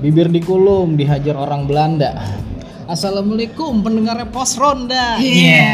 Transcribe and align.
Bibir 0.00 0.32
dikulum 0.32 0.96
dihajar 0.96 1.36
orang 1.36 1.68
Belanda. 1.68 2.16
Assalamualaikum 2.88 3.84
pendengar 3.84 4.16
pos 4.32 4.56
ronda. 4.56 5.20
Iya. 5.20 5.68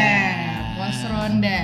Pos 0.77 0.99
Ronda. 1.07 1.61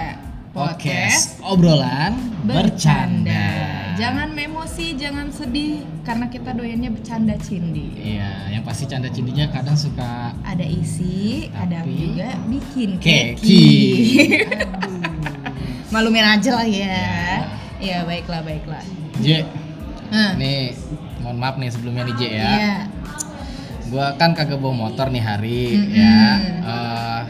Podcast 0.53 1.41
obrolan 1.41 2.13
bercanda. 2.45 3.73
Jangan 3.97 4.37
emosi, 4.37 4.93
jangan 4.93 5.29
sedih 5.29 5.81
karena 6.05 6.29
kita 6.29 6.53
doyannya 6.53 6.93
bercanda 6.93 7.33
cindi. 7.41 7.89
Iya, 7.97 8.53
yang 8.53 8.61
pasti 8.61 8.85
canda 8.85 9.09
cindinya 9.09 9.49
kadang 9.49 9.73
suka 9.73 10.33
Ada 10.45 10.61
isi, 10.65 11.49
ada 11.53 11.81
Tapi- 11.81 11.97
juga 11.97 12.29
bikin 12.49 12.89
Keki. 13.01 13.37
keki. 13.37 13.65
Malumin 15.93 16.25
aja 16.25 16.49
lah 16.53 16.65
ya. 16.69 16.85
Ya. 16.85 17.37
Ya, 17.81 17.97
baiklah, 18.05 18.41
baiklah. 18.45 18.81
J. 19.21 19.45
Nah, 20.13 20.37
Nih, 20.37 20.77
mohon 21.23 21.39
maaf 21.39 21.55
nih 21.55 21.71
sebelumnya 21.71 22.03
nih 22.05 22.15
J 22.19 22.21
ya. 22.27 22.51
Iya. 22.51 22.75
Gua 23.87 24.05
kan 24.19 24.35
kagak 24.35 24.59
bawa 24.59 24.89
motor 24.89 25.07
nih 25.07 25.23
hari 25.23 25.61
Mm-mm. 25.79 25.95
ya. 25.95 26.17
Eh, 26.59 27.21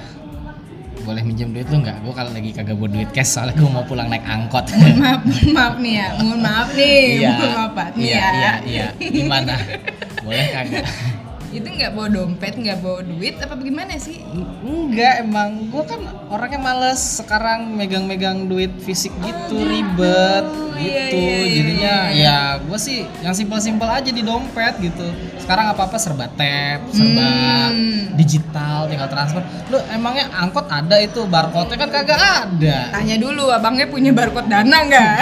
boleh 1.03 1.21
minjem 1.21 1.51
duit 1.51 1.67
lu 1.67 1.83
nggak? 1.83 1.99
Gue 1.99 2.13
kalau 2.15 2.31
lagi 2.31 2.55
kagak 2.55 2.79
bawa 2.79 2.89
duit 2.89 3.09
cash 3.11 3.35
soalnya 3.35 3.59
gue 3.59 3.67
mau 3.67 3.83
pulang 3.83 4.07
naik 4.07 4.23
angkot. 4.23 4.71
Mohon 4.71 4.97
maaf, 5.03 5.21
mohon 5.27 5.51
maaf 5.51 5.75
nih 5.83 5.93
ya. 5.99 6.07
Mohon 6.15 6.39
maaf 6.39 6.69
nih. 6.73 6.95
Iya. 7.19 7.29
Mohon 7.35 7.51
maaf 7.51 7.71
Pak. 7.75 7.87
Iya, 7.99 8.15
ya. 8.15 8.29
iya, 8.31 8.53
iya. 8.63 8.87
Gimana? 9.03 9.53
Boleh 10.23 10.47
kagak? 10.55 10.85
Itu 11.53 11.67
nggak 11.69 11.91
bawa 11.93 12.07
dompet, 12.09 12.53
nggak 12.57 12.77
bawa 12.81 12.99
duit 13.05 13.35
apa 13.37 13.53
bagaimana 13.53 13.93
sih? 13.99 14.25
Enggak 14.65 15.21
emang 15.21 15.69
gue 15.69 15.83
kan 15.85 16.01
orangnya 16.31 16.57
males 16.57 17.21
sekarang 17.21 17.77
megang-megang 17.77 18.49
duit 18.49 18.73
fisik 18.81 19.13
gitu 19.21 19.59
ribet 19.61 20.47
Oh, 20.73 20.81
gitu 20.81 20.89
iya, 20.89 21.37
iya, 21.45 21.53
jadinya 21.53 21.77
iya. 21.77 21.82
Ya 22.53 22.61
gue 22.61 22.77
sih 22.77 22.99
yang 23.19 23.33
simpel-simpel 23.33 23.85
aja 23.85 24.07
di 24.07 24.21
dompet 24.21 24.77
gitu 24.77 25.09
sekarang 25.37 25.69
apa-apa 25.69 25.97
serba 25.97 26.29
tap 26.29 26.85
serba 26.89 27.25
Hmm. 27.63 28.13
digital 28.13 28.85
tinggal 28.85 29.07
transfer 29.07 29.41
lu 29.67 29.79
emangnya 29.89 30.29
angkot 30.31 30.67
ada 30.67 30.99
itu 30.99 31.25
barcode 31.25 31.73
kan 31.73 31.89
kagak 31.89 32.19
ada 32.19 32.93
Tanya 32.93 33.17
dulu, 33.17 33.49
abangnya 33.49 33.87
punya 33.87 34.13
barcode 34.13 34.45
dana 34.45 34.77
nggak? 34.85 35.17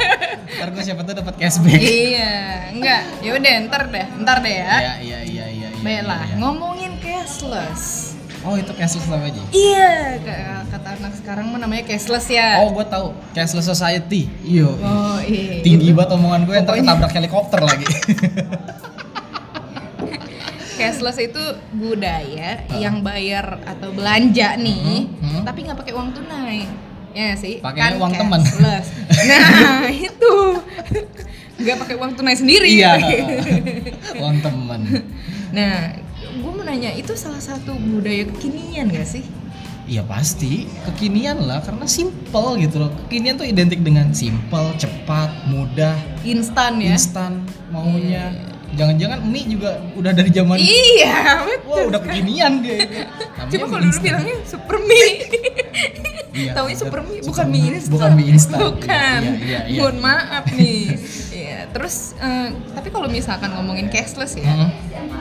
ntar 0.56 0.68
gue 0.70 0.82
siapa 0.82 1.02
tuh 1.02 1.14
dapat 1.16 1.34
cashback 1.36 1.80
iya, 1.80 2.70
enggak. 2.70 3.02
Ya 3.18 3.30
udah, 3.34 3.54
ntar 3.66 3.82
deh, 3.88 4.06
ntar 4.16 4.36
deh 4.40 4.54
ya. 4.54 4.76
iya 4.76 4.94
iya 4.96 5.18
iya 5.26 5.46
iya 5.50 5.68
iya, 5.74 5.82
Baiklah, 5.82 6.22
iya. 6.22 6.34
ngomongin 6.38 6.92
cashless. 7.02 8.05
Oh 8.46 8.54
itu 8.54 8.70
cashless 8.70 9.04
aja 9.04 9.42
Iya, 9.50 9.90
ka- 10.20 10.64
kata 10.70 10.88
anak 10.96 11.12
sekarang 11.16 11.46
mah 11.48 11.58
namanya 11.58 11.82
cashless 11.84 12.26
ya. 12.28 12.62
oh 12.62 12.70
gue 12.70 12.86
tahu 12.86 13.10
cashless 13.32 13.66
society 13.66 14.30
iya 14.40 14.70
Oh, 14.70 15.18
iya. 15.20 15.60
tinggi 15.60 15.90
banget 15.90 16.14
omongan 16.14 16.40
gue 16.44 16.54
ntar 16.56 16.72
Pokoknya- 16.72 16.86
ketabrak 16.88 17.12
helikopter 17.12 17.60
lagi 17.60 17.86
Cashless 20.76 21.16
itu 21.18 21.40
budaya 21.72 22.60
Ah. 22.62 22.76
yang 22.76 23.00
bayar 23.00 23.64
atau 23.64 23.88
belanja 23.90 24.54
nih, 24.56 25.08
Mhm, 25.08 25.24
mhm. 25.24 25.42
tapi 25.42 25.64
nggak 25.64 25.78
pakai 25.78 25.94
uang 25.96 26.12
tunai. 26.12 26.68
Ya 27.10 27.32
sih? 27.32 27.64
Pakainya 27.64 27.96
uang 27.96 28.12
teman. 28.12 28.40
Nah, 29.26 29.88
itu. 29.88 30.34
Nggak 31.56 31.76
pakai 31.80 31.96
uang 31.96 32.12
tunai 32.12 32.36
sendiri. 32.36 32.68
iya 32.70 32.92
uang 34.20 34.36
temen 34.38 34.80
Nah, 35.48 35.96
nanya, 36.66 36.90
itu 36.92 37.14
salah 37.14 37.38
satu 37.38 37.78
budaya 37.78 38.26
kekinian 38.26 38.90
gak 38.90 39.06
sih? 39.06 39.22
iya 39.86 40.02
pasti 40.02 40.66
kekinian 40.82 41.46
lah 41.46 41.62
karena 41.62 41.86
simple 41.86 42.58
gitu 42.58 42.82
loh 42.82 42.90
kekinian 43.06 43.38
tuh 43.38 43.46
identik 43.46 43.86
dengan 43.86 44.10
simple 44.10 44.74
cepat 44.74 45.30
mudah 45.46 45.94
Instan 46.26 46.82
ya? 46.82 46.98
instan 46.98 47.46
maunya 47.70 48.34
jangan-jangan 48.74 49.22
mie 49.22 49.46
juga 49.46 49.78
udah 49.94 50.10
dari 50.10 50.34
zaman 50.34 50.58
Iya, 50.58 51.46
wah 51.46 51.46
betul. 51.46 51.84
udah 51.94 52.00
kekinian 52.02 52.52
dia 52.66 52.82
Coba 53.54 53.64
kalau 53.70 53.86
dulu 53.86 53.98
bilangnya 54.02 54.36
super 54.42 54.76
mie. 54.82 55.22
Iya, 56.36 56.52
bener. 56.54 56.76
super 56.76 57.00
mie, 57.00 57.20
bukan 57.22 57.46
mie 57.46 57.58
mie, 57.58 57.72
instan. 57.74 57.92
bukan 57.92 58.10
mie 58.12 58.28
instan. 58.28 58.58
Bukan. 58.60 59.20
Iya, 59.22 59.32
iya, 59.40 59.60
iya. 59.66 59.78
Mohon 59.80 59.96
maaf 59.98 60.44
nih. 60.52 60.82
Iya, 61.32 61.58
terus 61.68 61.94
eh, 62.16 62.48
tapi 62.70 62.88
kalau 62.88 63.08
misalkan 63.08 63.50
ngomongin 63.50 63.88
cashless 63.88 64.36
ya, 64.36 64.46
Hmm. 64.46 64.68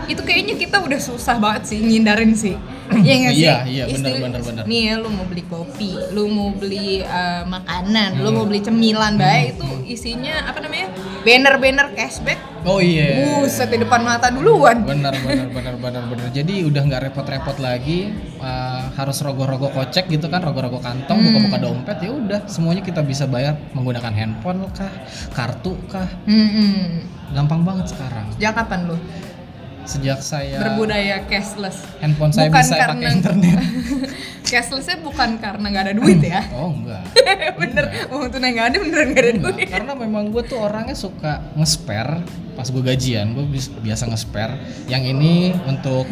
itu 0.05 0.19
kayaknya 0.19 0.55
kita 0.55 0.77
udah 0.77 0.99
susah 0.99 1.35
banget 1.37 1.63
sih 1.67 1.79
ngindarin 1.79 2.33
sih. 2.33 2.55
Iya 3.05 3.13
nggak 3.17 3.33
sih? 3.33 3.41
Iya, 3.41 3.55
iya, 3.65 3.83
benar, 3.89 4.11
benar, 4.21 4.41
benar. 4.43 4.63
Nih 4.65 4.81
ya, 4.85 4.95
lu 4.97 5.09
mau 5.09 5.25
beli 5.25 5.43
kopi, 5.43 5.91
lu 6.11 6.23
mau 6.27 6.49
beli 6.51 7.01
eh, 7.01 7.43
makanan, 7.43 8.19
lu 8.19 8.29
Hmm. 8.29 8.35
mau 8.35 8.45
beli 8.45 8.61
cemilan, 8.61 9.15
baik 9.15 9.55
itu 9.55 9.65
isinya 9.87 10.45
apa 10.45 10.59
namanya? 10.59 10.93
Banner-banner 11.21 11.87
cashback. 11.93 12.37
Oh 12.65 12.79
iya. 12.81 13.39
Buset 13.39 13.69
di 13.69 13.77
depan 13.79 14.01
mata 14.01 14.27
duluan. 14.29 14.81
benar 14.83 15.13
benar 15.15 15.47
benar 15.49 15.75
benar 15.77 16.03
benar. 16.09 16.27
Jadi 16.29 16.65
udah 16.65 16.81
nggak 16.81 17.01
repot-repot 17.09 17.57
lagi 17.57 18.09
uh, 18.41 18.89
harus 18.93 19.21
rogoh-rogoh 19.21 19.71
kocek 19.71 20.09
gitu 20.09 20.27
kan 20.27 20.41
rogoh-rogoh 20.41 20.81
kantong 20.81 21.17
Hmm. 21.17 21.25
buka-buka 21.31 21.57
dompet 21.61 21.97
ya 22.03 22.11
udah 22.11 22.39
semuanya 22.49 22.81
kita 22.81 23.01
bisa 23.01 23.25
bayar. 23.25 23.55
Menggunakan 23.71 24.11
handphone 24.11 24.65
kah 24.73 24.91
kartu 25.31 25.77
kah? 25.87 26.09
Hmm, 26.25 27.05
gampang 27.31 27.61
banget 27.63 27.93
sekarang. 27.93 28.25
Sejak 28.35 28.53
kapan 28.57 28.89
lu 28.89 28.97
sejak 29.85 30.19
saya 30.19 30.57
berbudaya 30.59 31.23
cashless? 31.25 31.81
handphone 31.97 32.29
saya 32.29 32.47
Bukan 32.47 32.61
bisa 32.61 32.75
pakai 32.83 33.09
internet 33.11 33.57
Cashlessnya 34.45 34.97
bukan 34.99 35.37
karena 35.37 35.65
nggak 35.65 35.83
ada 35.83 35.93
duit 35.95 36.21
ya? 36.21 36.41
oh 36.51 36.69
enggak 36.71 37.01
Bener, 37.59 37.85
uang 38.07 38.29
tunai 38.29 38.51
nggak 38.51 38.67
ada 38.67 38.77
beneran 38.77 39.07
nggak 39.09 39.23
ada 39.23 39.31
Enggak, 39.31 39.53
duit. 39.53 39.67
karena 39.67 39.93
memang 39.95 40.23
gue 40.29 40.43
tuh 40.43 40.59
orangnya 40.59 40.93
suka 40.93 41.41
nge-spare 41.55 42.21
pas 42.53 42.65
gue 42.65 42.83
gajian 42.83 43.31
gue 43.31 43.45
biasa 43.79 44.05
nge-spare 44.05 44.53
yang 44.85 45.01
ini 45.01 45.33
untuk 45.65 46.05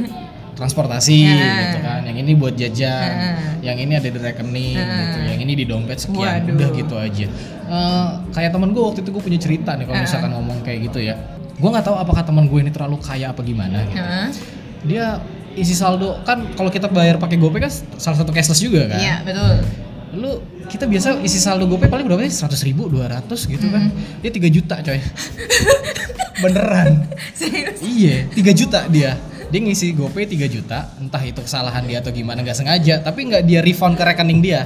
transportasi 0.53 1.17
Ah. 1.25 1.57
gitu 1.65 1.77
kan 1.81 2.01
yang 2.03 2.13
ini 2.15 2.31
buat 2.33 2.53
jajan 2.53 3.09
Ah. 3.09 3.37
yang 3.59 3.73
ini 3.75 3.93
ada 3.95 4.05
di 4.05 4.17
rekening 4.17 4.77
Ah. 4.77 4.97
gitu 5.03 5.17
yang 5.27 5.39
ini 5.39 5.53
di 5.55 5.65
dompet 5.65 5.97
sekian 5.99 6.41
Waduh. 6.41 6.53
udah 6.53 6.69
gitu 6.73 6.95
aja 6.95 7.27
Eh, 7.63 8.07
kayak 8.29 8.51
temen 8.51 8.69
gue 8.69 8.83
waktu 8.83 9.01
itu 9.01 9.09
gue 9.09 9.23
punya 9.23 9.39
cerita 9.39 9.73
nih 9.73 9.87
kalau 9.87 9.99
misalkan 9.99 10.29
ngomong 10.31 10.61
kayak 10.61 10.91
gitu 10.91 10.99
ya 11.01 11.15
gue 11.53 11.69
nggak 11.69 11.85
tahu 11.85 11.95
apakah 11.97 12.23
teman 12.25 12.49
gue 12.49 12.59
ini 12.61 12.71
terlalu 12.73 12.97
kaya 12.97 13.29
apa 13.29 13.41
gimana 13.45 13.85
gitu. 13.85 14.01
Dia 14.89 15.21
isi 15.53 15.77
saldo 15.77 16.17
kan 16.25 16.49
kalau 16.57 16.73
kita 16.73 16.89
bayar 16.89 17.21
pakai 17.21 17.37
GoPay 17.37 17.61
kan 17.69 17.71
salah 18.01 18.17
satu 18.17 18.33
cashless 18.33 18.61
juga 18.61 18.89
kan? 18.89 18.99
Iya 18.99 19.15
betul. 19.21 19.55
lu 20.13 20.29
kita 20.69 20.85
biasa 20.85 21.17
isi 21.25 21.41
saldo 21.41 21.65
GoPay 21.65 21.89
paling 21.89 22.05
berapa 22.05 22.21
sih? 22.25 22.37
100 22.37 22.69
ribu, 22.69 22.85
200 22.89 23.29
gitu 23.33 23.65
kan? 23.69 23.89
Dia 24.21 24.29
3 24.29 24.49
juta 24.49 24.75
coy. 24.81 24.99
Beneran. 26.43 27.09
Serius? 27.33 27.81
iya 27.81 28.25
3 28.29 28.53
juta 28.53 28.85
dia. 28.89 29.17
Dia 29.53 29.59
ngisi 29.61 29.93
GoPay 29.93 30.25
3 30.25 30.49
juta 30.49 30.89
entah 30.97 31.21
itu 31.21 31.37
kesalahan 31.41 31.85
dia 31.85 32.01
atau 32.01 32.09
gimana 32.09 32.41
nggak 32.41 32.57
sengaja. 32.57 33.01
Tapi 33.05 33.29
nggak 33.29 33.43
dia 33.45 33.61
refund 33.61 33.93
ke 33.93 34.03
rekening 34.05 34.41
dia 34.41 34.65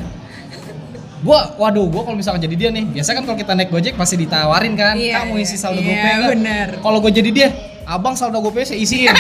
gua 1.28 1.54
waduh 1.60 1.86
gua 1.86 2.02
kalau 2.02 2.16
misalkan 2.16 2.40
jadi 2.40 2.56
dia 2.56 2.70
nih 2.72 2.88
biasa 2.88 3.12
kan 3.12 3.28
kalau 3.28 3.36
kita 3.36 3.52
naik 3.52 3.68
gojek 3.68 3.94
pasti 3.94 4.16
ditawarin 4.16 4.74
kan 4.74 4.96
Iya, 4.96 5.22
kamu 5.22 5.44
isi 5.44 5.60
saldo 5.60 5.78
iya, 5.78 5.86
GoPay 5.92 6.12
nggak?" 6.16 6.30
bener. 6.32 6.68
kalau 6.80 6.98
gue 7.04 7.12
jadi 7.12 7.30
dia 7.30 7.48
abang 7.84 8.16
saldo 8.16 8.40
GoPay 8.40 8.64
saya 8.64 8.80
isiin 8.80 9.12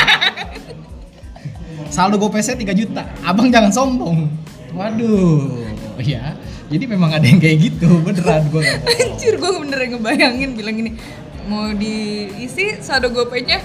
saldo 1.96 2.16
GoPay 2.16 2.40
saya 2.40 2.56
3 2.56 2.72
juta 2.72 3.03
abang 3.23 3.51
jangan 3.51 3.72
sombong 3.72 4.31
waduh 4.72 5.67
ya 6.00 6.35
jadi 6.67 6.84
memang 6.85 7.12
ada 7.12 7.23
yang 7.23 7.40
kayak 7.40 7.57
gitu 7.63 7.88
beneran 8.03 8.44
gue 8.47 8.59
gak 8.59 8.79
bohong 8.84 9.12
Anjir 9.12 9.34
gue 9.35 9.51
beneran 9.59 9.88
ngebayangin 9.96 10.50
bilang 10.56 10.75
gini 10.75 10.91
mau 11.47 11.72
diisi 11.72 12.75
saldo 12.79 13.07
gopaynya 13.09 13.63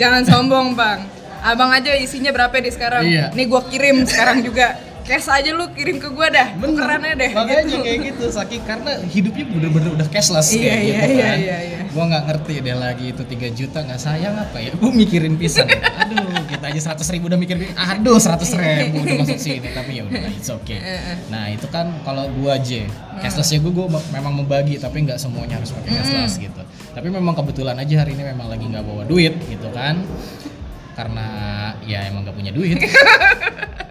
jangan 0.00 0.24
sombong 0.24 0.72
bang. 0.72 1.04
Abang 1.38 1.70
aja 1.70 1.94
isinya 1.94 2.30
berapa 2.30 2.54
di 2.56 2.70
sekarang? 2.72 3.04
Iya. 3.04 3.30
Nih 3.30 3.46
gue 3.46 3.62
kirim 3.70 4.02
sekarang 4.02 4.40
juga. 4.40 4.74
Cash 5.08 5.24
aja 5.26 5.50
lu 5.56 5.64
kirim 5.72 5.96
ke 5.96 6.12
gue 6.12 6.26
dah. 6.28 6.52
Tukerannya 6.52 7.16
deh. 7.16 7.30
makanya 7.32 7.64
gitu. 7.64 7.80
kayak 7.80 7.98
gitu 8.12 8.24
saking 8.28 8.60
karena 8.62 8.92
hidupnya 9.08 9.44
bener-bener 9.48 9.90
udah 9.96 10.08
cashless 10.12 10.52
Iya, 10.52 10.60
kayak 10.60 10.68
iya, 10.68 10.84
gitu 10.84 11.08
iya, 11.08 11.24
kan. 11.24 11.38
iya, 11.40 11.56
iya. 11.64 11.78
gue 11.88 12.04
nggak 12.04 12.22
ngerti 12.28 12.54
deh 12.60 12.76
lagi 12.76 13.06
itu 13.16 13.22
3 13.24 13.48
juta 13.56 13.78
nggak 13.88 14.00
sayang 14.00 14.36
apa 14.36 14.58
ya? 14.60 14.70
Gue 14.76 14.90
mikirin 15.00 15.40
pisan. 15.40 15.64
Aduh 15.64 16.44
kita 16.44 16.64
aja 16.68 16.80
100 16.92 17.12
ribu 17.16 17.24
udah 17.32 17.40
mikir 17.40 17.56
aduh 17.72 18.20
100 18.20 18.52
ribu 18.60 18.96
udah 19.00 19.16
masuk 19.24 19.40
sini 19.40 19.68
tapi 19.72 19.90
ya 19.96 20.02
udah 20.04 20.28
it's 20.28 20.52
okay. 20.52 20.76
Eh, 20.76 21.16
nah 21.32 21.48
itu 21.48 21.64
kan 21.72 21.88
kalau 22.04 22.28
gue 22.28 22.50
aja 22.52 22.84
cashlessnya 23.18 23.64
gue 23.64 23.72
gue 23.72 23.86
memang 24.12 24.32
membagi 24.36 24.76
tapi 24.76 25.08
nggak 25.08 25.16
semuanya 25.16 25.56
harus 25.56 25.72
pakai 25.72 25.90
cashless 25.96 26.36
gitu. 26.36 26.60
Tapi 26.92 27.08
memang 27.08 27.32
kebetulan 27.32 27.80
aja 27.80 28.04
hari 28.04 28.12
ini 28.12 28.28
memang 28.28 28.52
lagi 28.52 28.68
nggak 28.68 28.84
bawa 28.84 29.08
duit 29.08 29.32
gitu 29.48 29.72
kan. 29.72 30.04
Karena 30.92 31.26
ya 31.88 32.04
emang 32.04 32.28
nggak 32.28 32.36
punya 32.36 32.52
duit 32.52 32.76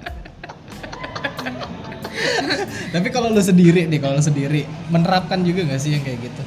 tapi 2.94 3.08
kalau 3.08 3.30
lu 3.30 3.40
sendiri 3.40 3.86
nih 3.86 3.98
kalau 3.98 4.16
lu 4.16 4.24
sendiri 4.24 4.62
menerapkan 4.88 5.42
juga 5.42 5.64
nggak 5.64 5.78
sih 5.78 5.92
yang 5.92 6.02
kayak 6.02 6.20
gitu 6.24 6.42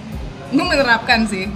Gue 0.51 0.67
menerapkan 0.67 1.23
sih. 1.25 1.47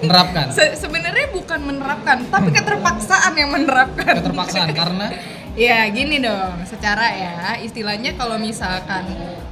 menerapkan 0.00 0.50
Se- 0.50 0.74
Sebenarnya 0.76 1.30
bukan 1.30 1.60
menerapkan, 1.62 2.26
tapi 2.26 2.50
keterpaksaan 2.50 3.32
yang 3.32 3.46
menerapkan. 3.48 4.14
keterpaksaan 4.16 4.70
karena 4.72 5.06
Ya 5.52 5.84
gini 5.86 6.16
dong, 6.16 6.64
secara 6.64 7.12
ya 7.12 7.34
istilahnya 7.58 8.16
kalau 8.16 8.40
misalkan 8.40 9.04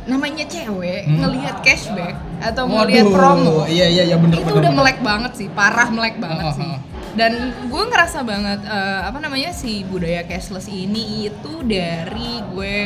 namanya 0.02 0.42
cewek 0.44 1.04
Hmm. 1.04 1.20
ngelihat 1.20 1.60
cashback 1.60 2.16
atau 2.40 2.64
ngelihat 2.64 3.04
promo 3.06 3.68
iya 3.68 3.84
iya 3.86 4.02
iya 4.04 4.16
bener 4.16 4.40
itu 4.40 4.48
bener 4.48 4.58
udah 4.58 4.64
bener. 4.66 4.78
melek 4.80 4.98
banget 5.00 5.32
sih, 5.36 5.48
parah 5.48 5.86
melek 5.86 6.16
banget 6.16 6.40
Oh, 6.40 6.48
oh, 6.48 6.56
sih. 6.56 6.64
oh. 6.66 6.78
dan 7.12 7.32
gue 7.62 7.82
ngerasa 7.84 8.18
banget 8.22 8.60
eh, 8.62 9.00
apa 9.04 9.18
namanya 9.18 9.52
si 9.52 9.84
budaya 9.84 10.24
cashless 10.24 10.66
ini 10.66 11.28
itu 11.28 11.52
dari 11.62 12.40
gue 12.48 12.76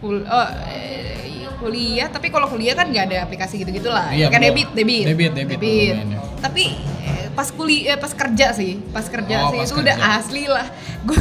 kul 0.00 0.16
oh, 0.18 0.48
eh, 0.66 1.20
kuliah 1.56 2.08
tapi 2.08 2.28
kalau 2.28 2.46
kuliah 2.46 2.72
kan 2.72 2.88
nggak 2.88 3.04
ada 3.06 3.16
aplikasi 3.22 3.58
gitu 3.58 3.68
gitulah 3.70 4.08
Iya, 4.08 4.26
kan 4.26 4.40
debit 4.40 4.72
debit 4.72 5.04
Debit, 5.06 5.30
debit 5.34 5.58
belum 5.58 5.96
mainnya. 6.00 6.18
tapi 6.40 6.72
eh, 6.98 7.28
pas 7.30 7.48
kuliah 7.48 7.94
pas 7.94 8.10
kerja 8.10 8.46
sih 8.50 8.80
pas 8.86 9.04
kerja 9.04 9.36
Oh, 9.42 9.50
sih 9.50 9.58
pas 9.58 9.66
itu 9.66 9.74
udah 9.76 9.92
kerja. 9.94 10.16
asli 10.18 10.44
lah 10.46 10.66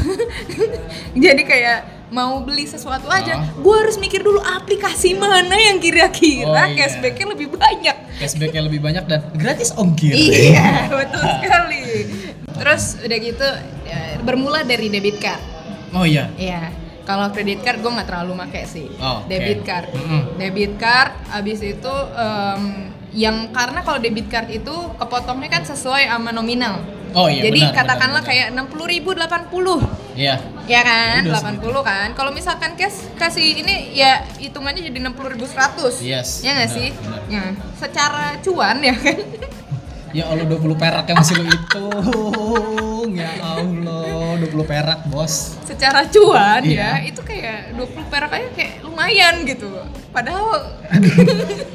jadi 1.18 1.42
kayak 1.44 1.80
mau 2.10 2.42
beli 2.42 2.66
sesuatu 2.66 3.06
aja 3.06 3.36
Ah. 3.36 3.46
gue 3.54 3.76
harus 3.76 3.96
mikir 3.96 4.20
dulu 4.20 4.40
aplikasi 4.40 5.14
mana 5.14 5.54
yang 5.54 5.78
kira-kira 5.78 6.50
Oh, 6.50 6.66
iya. 6.66 6.76
cashbacknya 6.80 7.26
lebih 7.30 7.48
banyak 7.52 7.96
Cashbacknya 8.18 8.62
lebih 8.64 8.80
banyak 8.80 9.04
dan 9.06 9.22
gratis 9.34 9.70
ongkir. 9.72 10.12
iya 10.12 10.88
betul 10.96 11.22
sekali 11.38 11.84
terus 12.52 12.84
udah 12.98 13.18
gitu 13.18 13.48
ya, 13.86 14.00
bermula 14.20 14.64
dari 14.64 14.88
debit 14.88 15.20
card 15.20 15.40
Oh 15.90 16.06
iya. 16.06 16.30
Iya, 16.36 16.70
kalau 17.10 17.34
kredit 17.34 17.66
card 17.66 17.82
gue 17.82 17.90
nggak 17.90 18.06
terlalu 18.06 18.38
make 18.38 18.62
sih. 18.64 18.86
Oh, 19.02 19.26
oke. 19.26 19.26
Debit 19.26 19.66
card, 19.66 19.90
Mm-mm. 19.90 20.38
debit 20.38 20.78
card. 20.78 21.10
Abis 21.34 21.60
itu 21.60 21.94
em, 22.14 22.94
yang 23.10 23.50
karena 23.50 23.82
kalau 23.82 23.98
debit 23.98 24.30
card 24.30 24.46
itu 24.48 24.70
kepotongnya 24.94 25.50
kan 25.50 25.66
sesuai 25.66 26.06
sama 26.06 26.30
nominal. 26.30 26.78
Oh 27.18 27.26
iya. 27.26 27.42
Jadi 27.42 27.66
benar, 27.66 27.74
katakanlah 27.74 28.22
benar, 28.22 28.30
kayak 28.30 28.46
enam 28.54 28.66
puluh 28.70 28.86
ribu 28.86 29.18
delapan 29.18 29.50
puluh, 29.50 29.82
Iya. 30.14 30.38
ya 30.70 30.82
kan? 30.86 31.26
Udah 31.26 31.42
80 31.58 31.82
kan. 31.82 32.08
Kalau 32.14 32.30
misalkan 32.30 32.78
cash 32.78 33.10
kasih 33.18 33.66
ini 33.66 33.98
ya 33.98 34.22
hitungannya 34.38 34.86
jadi 34.86 35.02
enam 35.02 35.18
puluh 35.18 35.34
ribu 35.34 35.50
seratus. 35.50 36.06
Yes, 36.06 36.46
Ya 36.46 36.54
nggak 36.54 36.70
sih? 36.70 36.94
benar. 36.94 37.26
Ya, 37.26 37.44
secara 37.74 38.38
cuan 38.46 38.78
ya 38.86 38.94
kan. 38.94 39.18
Ya 40.10 40.26
Allah 40.26 40.42
20 40.44 40.74
perak 40.74 41.06
yang 41.06 41.18
masih 41.18 41.36
lu 41.38 41.46
hitung. 41.46 43.10
Ya 43.14 43.30
Allah 43.40 44.38
20 44.40 44.66
perak, 44.66 45.00
Bos. 45.06 45.54
secara 45.62 46.02
cuan 46.06 46.62
Iya. 46.62 46.98
ya 46.98 47.06
itu 47.06 47.22
kayak 47.22 47.78
20 47.78 48.10
perak 48.10 48.32
aja 48.32 48.50
kayak 48.52 48.74
lumayan 48.82 49.46
gitu. 49.46 49.70
Padahal 50.10 50.82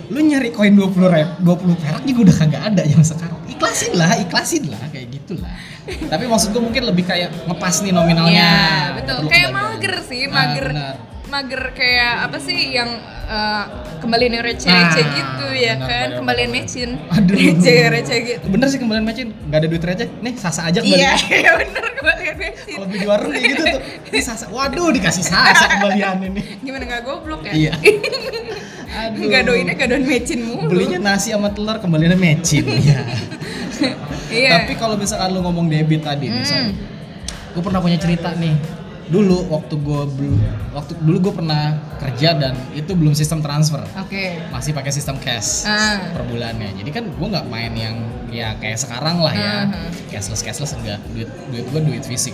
Lu 0.06 0.18
nyari 0.20 0.50
koin 0.50 0.74
20 0.74 1.06
rep, 1.06 1.38
20 1.38 1.78
perak 1.78 2.02
juga 2.02 2.20
udah 2.24 2.36
kagak 2.36 2.62
ada 2.68 2.82
yang 2.82 3.00
sekarang. 3.00 3.38
Ikhlasin 3.46 3.92
lah, 3.94 4.10
ikhlasin 4.18 4.64
lah 4.66 4.82
kayak 4.90 5.08
gitulah. 5.12 5.54
Tapi 5.84 6.24
maksud 6.26 6.50
gua 6.50 6.62
mungkin 6.62 6.82
lebih 6.84 7.04
kayak 7.04 7.30
ngepas 7.46 7.74
nih 7.80 7.92
nominalnya. 7.92 8.34
Iya, 8.34 8.58
betul. 8.94 9.16
Perlu 9.20 9.30
Kayak 9.30 9.50
mager 9.52 9.94
sih, 10.02 10.22
Nah, 10.26 10.32
mager. 10.34 10.66
benar. 10.70 10.94
Mager 11.34 11.62
kayak 11.74 12.12
apa 12.24 12.38
sih 12.38 12.70
yang 12.70 12.86
uh, 13.26 13.64
kembaliin 13.98 14.32
yang 14.32 14.44
receh-receh 14.44 15.02
Nah, 15.02 15.14
gitu 15.18 15.46
ya 15.50 15.74
benar, 15.74 15.88
kan, 15.90 16.08
kembaliin 16.14 16.50
mecin. 16.50 16.90
Aduh. 17.10 17.34
Receh-receh 17.34 18.18
gitu. 18.22 18.44
Bener 18.46 18.66
sih 18.70 18.78
kembalian 18.78 19.02
matchin, 19.02 19.34
nggak 19.42 19.58
ada 19.58 19.66
duit 19.66 19.82
receh. 19.82 20.08
Nih 20.22 20.34
sasa 20.38 20.70
aja 20.70 20.78
kembali. 20.78 20.94
Iya, 20.94 21.12
iya 21.42 21.52
bener 21.58 21.84
kembaliin 21.92 22.36
mecin. 22.38 22.74
Kalau 22.78 22.86
di 22.86 22.98
warung 23.02 23.30
kayak 23.30 23.46
gitu 23.50 23.62
tuh. 23.66 23.80
Nih 24.14 24.22
sasa. 24.22 24.44
Waduh, 24.46 24.88
dikasih 24.94 25.24
sasa 25.26 25.64
kembalian 25.68 26.16
ini. 26.22 26.42
Gimana 26.62 26.84
nggak 26.86 27.02
goblok 27.02 27.42
ya? 27.44 27.52
Iya. 27.52 27.72
Aduh. 28.94 29.26
Gadoinnya 29.26 29.74
gadoin 29.74 30.06
mecin 30.06 30.38
mulu. 30.38 30.70
Belinya 30.70 31.02
nasi 31.02 31.34
sama 31.34 31.50
telur 31.50 31.82
kembaliannya 31.82 32.14
matching 32.14 32.62
ya. 32.86 33.02
Iya. 34.30 34.50
Tapi 34.62 34.78
kalau 34.78 34.94
misalkan 34.94 35.34
lu 35.34 35.42
ngomong 35.42 35.66
debit 35.66 36.06
tadi 36.06 36.30
Hmm. 36.30 36.38
misalnya, 36.38 36.72
gue 37.50 37.62
pernah 37.62 37.82
punya 37.82 37.98
cerita 37.98 38.30
nih. 38.34 38.54
Dulu 39.04 39.52
waktu 39.52 39.74
gue 39.76 40.00
belum, 40.16 40.38
waktu 40.72 40.96
dulu 40.96 41.16
gue 41.28 41.34
pernah 41.36 41.76
kerja 42.00 42.32
dan 42.32 42.56
itu 42.72 42.96
belum 42.96 43.12
sistem 43.12 43.44
transfer, 43.44 43.84
Oke. 44.00 44.40
masih 44.48 44.72
pakai 44.72 44.88
sistem 44.90 45.20
cash 45.20 45.68
Ah. 45.68 46.08
per 46.08 46.24
bulannya. 46.24 46.72
Jadi 46.72 46.88
kan 46.88 47.04
gue 47.04 47.26
nggak 47.28 47.46
main 47.46 47.72
yang 47.76 47.96
ya 48.32 48.56
kayak 48.56 48.80
sekarang 48.80 49.20
lah 49.20 49.30
ya, 49.30 49.68
ah. 49.68 49.92
cashless 50.08 50.40
cashless 50.40 50.72
enggak. 50.74 51.04
Duit 51.12 51.28
duit 51.52 51.64
gue 51.68 51.80
duit 51.84 52.02
fisik. 52.02 52.32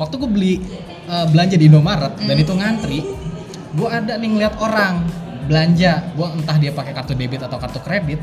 Waktu 0.00 0.16
gue 0.16 0.30
beli 0.30 0.52
eh, 1.04 1.26
belanja 1.28 1.60
di 1.60 1.68
Indomaret 1.68 2.16
dan 2.16 2.36
Hmm. 2.36 2.44
itu 2.48 2.52
ngantri, 2.56 2.98
gue 3.72 3.88
ada 3.88 4.16
nih 4.16 4.28
ngeliat 4.32 4.54
orang 4.56 5.04
belanja, 5.44 6.08
gue 6.14 6.26
entah 6.32 6.56
dia 6.56 6.72
pakai 6.72 6.94
kartu 6.94 7.12
debit 7.12 7.42
atau 7.42 7.60
kartu 7.60 7.82
kredit, 7.82 8.16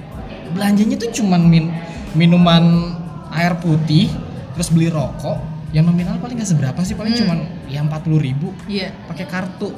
belanjanya 0.56 0.98
tuh 0.98 1.12
cuman 1.14 1.44
min 1.44 1.70
minuman 2.16 2.96
air 3.30 3.54
putih, 3.60 4.10
terus 4.56 4.74
beli 4.74 4.90
rokok, 4.90 5.38
yang 5.70 5.86
nominal 5.86 6.18
paling 6.18 6.36
nggak 6.36 6.50
seberapa 6.50 6.80
sih, 6.82 6.94
paling 6.94 7.14
Hmm. 7.14 7.22
cuman 7.22 7.38
ya 7.66 7.80
40 7.80 8.18
ribu. 8.18 8.54
Iya. 8.66 8.90
pakai 9.06 9.26
kartu. 9.26 9.70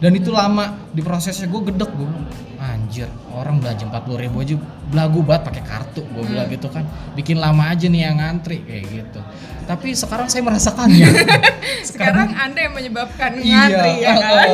Dan 0.00 0.16
itu 0.16 0.30
lama. 0.30 0.88
Di 0.90 1.00
prosesnya 1.00 1.44
gue 1.44 1.60
gedek 1.66 1.92
gue 1.92 2.08
anjir 2.56 3.04
orang 3.30 3.56
belanja 3.56 3.84
40 3.84 4.16
ribu 4.18 4.36
aja 4.38 4.54
belagu 4.86 5.20
banget 5.20 5.42
pakai 5.44 5.62
kartu 5.62 6.00
gue 6.02 6.22
bilang 6.24 6.46
Hmm. 6.46 6.54
gitu 6.54 6.68
kan. 6.68 6.84
Bikin 7.12 7.36
lama 7.36 7.68
aja 7.68 7.84
nih 7.84 8.00
yang 8.02 8.16
ngantri 8.16 8.62
kayak 8.62 8.84
gitu. 8.86 9.20
Tapi 9.66 9.92
sekarang 9.92 10.26
saya 10.26 10.42
merasakannya 10.42 11.08
Sekarang 11.90 12.32
Anda 12.32 12.60
yang 12.60 12.74
menyebabkan 12.74 13.38
iya 13.38 13.68
ngantri 13.68 13.92
ya 13.98 14.12
kan? 14.14 14.48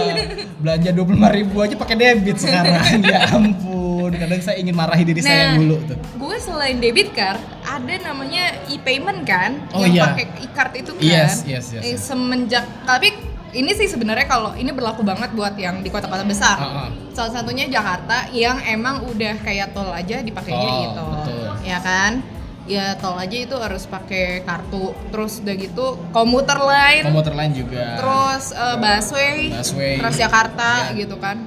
belanja 0.57 0.91
25 0.93 1.29
ribu 1.33 1.57
aja 1.59 1.75
pakai 1.75 1.95
debit 1.95 2.37
sekarang. 2.37 2.83
Ya 3.07 3.21
ampun 3.31 3.76
kadang 4.13 4.39
saya 4.39 4.57
ingin 4.57 4.73
marahi 4.73 5.03
diri 5.03 5.19
saya 5.19 5.33
Nah. 5.33 5.43
yang 5.49 5.57
dulu 5.61 5.77
tuh 5.85 5.99
gue 5.99 6.37
selain 6.39 6.77
debit 6.77 7.11
card 7.11 7.37
ada 7.63 7.95
namanya 8.05 8.45
e-payment 8.67 9.21
kan 9.23 9.59
Oh, 9.71 9.81
yang 9.81 9.93
iya. 9.93 10.05
pakai 10.09 10.25
e-card 10.41 10.73
itu 10.77 10.91
kan 10.93 11.03
Yes, 11.03 11.43
yes, 11.43 11.65
yes, 11.71 11.83
Eh, 11.83 11.93
yes. 11.93 12.01
semenjak 12.03 12.63
tapi 12.83 13.11
ini 13.53 13.73
sih 13.73 13.87
sebenarnya 13.87 14.27
kalau 14.27 14.53
ini 14.53 14.69
berlaku 14.69 15.01
banget 15.01 15.33
buat 15.33 15.57
yang 15.57 15.81
di 15.81 15.89
kota-kota 15.89 16.23
besar 16.23 16.55
Ah, 16.55 16.69
ah. 16.85 16.89
salah 17.11 17.33
satunya 17.33 17.67
Jakarta 17.67 18.29
yang 18.31 18.61
emang 18.61 19.03
udah 19.05 19.35
kayak 19.39 19.73
tol 19.73 19.89
aja 19.89 20.21
dipakainya 20.21 20.69
Oh, 20.69 20.81
gitu 20.85 21.03
betul. 21.11 21.47
ya 21.65 21.79
kan 21.81 22.21
ya 22.67 22.93
tol 22.95 23.15
aja 23.15 23.37
itu 23.39 23.55
harus 23.55 23.87
pakai 23.87 24.43
kartu 24.43 24.91
terus 25.09 25.39
udah 25.39 25.55
gitu 25.55 25.87
komuter 26.11 26.59
lain 26.59 27.07
komuter 27.07 27.31
lain 27.33 27.55
juga 27.55 27.95
terus 27.95 28.51
eh, 28.51 28.77
busway, 28.77 29.39
Busway. 29.53 29.95
Transjakarta 29.97 30.91
Iya. 30.91 30.99
gitu 30.99 31.17
kan 31.17 31.47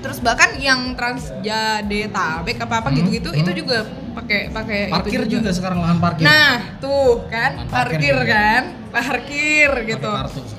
terus 0.00 0.18
bahkan 0.18 0.56
yang 0.56 0.92
Transjadetabek 0.94 2.56
apa 2.58 2.74
apa 2.76 2.88
Hmm, 2.88 2.96
gitu-gitu 2.98 3.28
hmm. 3.28 3.40
itu 3.40 3.50
juga 3.54 3.78
pakai 4.10 4.50
pakai 4.50 4.80
itu 4.82 4.92
parkir 4.92 5.22
juga 5.28 5.50
sekarang 5.50 5.78
lahan 5.78 5.98
parkir 5.98 6.24
nah 6.24 6.50
tuh 6.76 7.22
kan 7.26 7.50
Lahan 7.56 7.68
parkir 7.68 7.94
parkir 8.00 8.14
juga. 8.16 8.26
kan 8.26 8.62
parkir 8.90 9.70
gitu 9.86 10.10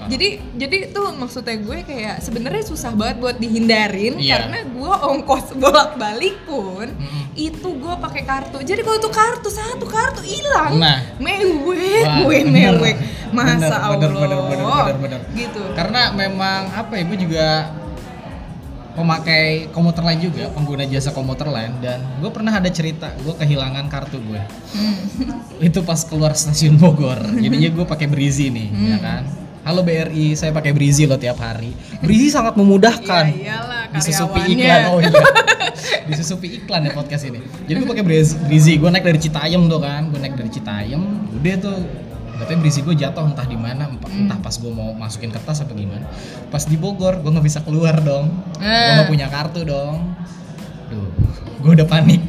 jadi 0.08 0.28
jadi 0.56 0.78
tuh 0.90 1.08
maksudnya 1.14 1.60
gue 1.60 1.78
kayak 1.82 2.16
sebenarnya 2.20 2.64
susah 2.64 2.92
banget 2.92 3.20
buat 3.20 3.36
dihindarin 3.36 4.16
Iya. 4.16 4.32
karena 4.40 4.58
gue 4.66 4.94
ongkos 5.06 5.52
bolak 5.62 5.92
balik 5.96 6.40
pun 6.42 6.88
Mm-mm. 6.88 7.24
itu 7.34 7.68
gue 7.68 7.94
pakai 7.98 8.24
kartu 8.24 8.58
jadi 8.62 8.80
kalau 8.80 9.00
tuh 9.00 9.12
kartu 9.12 9.50
satu 9.50 9.84
kartu 9.86 10.22
hilang 10.22 10.80
Nah. 10.80 11.04
mewek 11.18 12.02
Wah, 12.02 12.18
gue 12.24 12.40
mewek 12.48 12.96
masa 13.32 13.68
Bener, 13.68 13.76
Allah 13.76 13.98
bener, 13.98 14.12
bener, 14.14 14.40
bener, 14.40 14.64
bener, 14.64 14.96
bener. 14.98 15.20
gitu 15.34 15.64
karena 15.74 16.02
memang 16.14 16.72
apa 16.72 16.94
ya 16.94 17.04
gue 17.04 17.20
juga 17.20 17.48
pemakai 18.92 19.44
komuter 19.70 20.04
lain 20.04 20.20
juga 20.22 20.52
pengguna 20.52 20.84
jasa 20.84 21.10
komuter 21.10 21.48
lain 21.48 21.72
dan 21.80 22.00
gue 22.18 22.28
pernah 22.28 22.52
ada 22.52 22.68
cerita 22.68 23.08
gue 23.18 23.34
kehilangan 23.34 23.88
kartu 23.88 24.20
gue 24.20 24.42
Hmm. 24.72 24.96
itu 25.60 25.80
pas 25.82 26.00
keluar 26.02 26.32
stasiun 26.32 26.76
Bogor. 26.76 27.20
Jadinya 27.36 27.70
gue 27.70 27.86
pakai 27.86 28.08
Brizi 28.08 28.48
nih 28.48 28.68
Hmm. 28.68 28.88
ya 28.88 28.98
kan? 28.98 29.24
Halo 29.62 29.82
BRI 29.82 30.34
saya 30.34 30.50
pakai 30.50 30.74
Brizi 30.74 31.06
loh 31.06 31.16
tiap 31.16 31.38
hari. 31.38 31.70
Brizi 32.00 32.30
sangat 32.30 32.56
memudahkan. 32.56 33.26
Ya 33.30 33.60
iyalah 33.60 33.84
disusupi 33.92 34.40
iklan 34.50 34.82
oh 34.90 34.98
iya. 35.00 35.22
Disusupi 36.08 36.48
iklan 36.58 36.82
ya 36.82 36.92
podcast 36.92 37.24
ini. 37.26 37.40
Jadi 37.64 37.78
gue 37.78 37.88
pakai 37.88 38.04
Brizi 38.42 38.74
gue 38.76 38.90
naik 38.90 39.06
dari 39.06 39.20
Citayam 39.20 39.70
tuh 39.70 39.80
kan 39.80 40.10
gue 40.10 40.18
naik 40.18 40.34
dari 40.34 40.50
Citayam. 40.50 41.02
Udah 41.32 41.56
tuh 41.60 41.78
katanya 42.42 42.60
Brizi 42.60 42.82
gue 42.82 42.96
jatuh 42.96 43.22
entah 43.24 43.46
di 43.46 43.56
mana 43.56 43.86
entah, 43.86 44.10
Hmm. 44.10 44.26
entah 44.26 44.38
pas 44.38 44.52
gue 44.52 44.68
mau 44.70 44.92
masukin 44.92 45.30
kertas 45.30 45.62
apa 45.62 45.72
gimana 45.72 46.10
pas 46.48 46.62
di 46.62 46.74
Bogor 46.74 47.18
gue 47.18 47.30
nggak 47.30 47.46
bisa 47.46 47.62
keluar 47.62 47.96
dong 47.98 48.34
gue 48.52 48.66
Ah. 48.66 48.98
nggak 48.98 49.08
punya 49.08 49.28
kartu 49.28 49.62
dong 49.62 50.18
Duh, 50.88 51.08
gue 51.58 51.72
udah 51.74 51.86
panik 51.86 52.20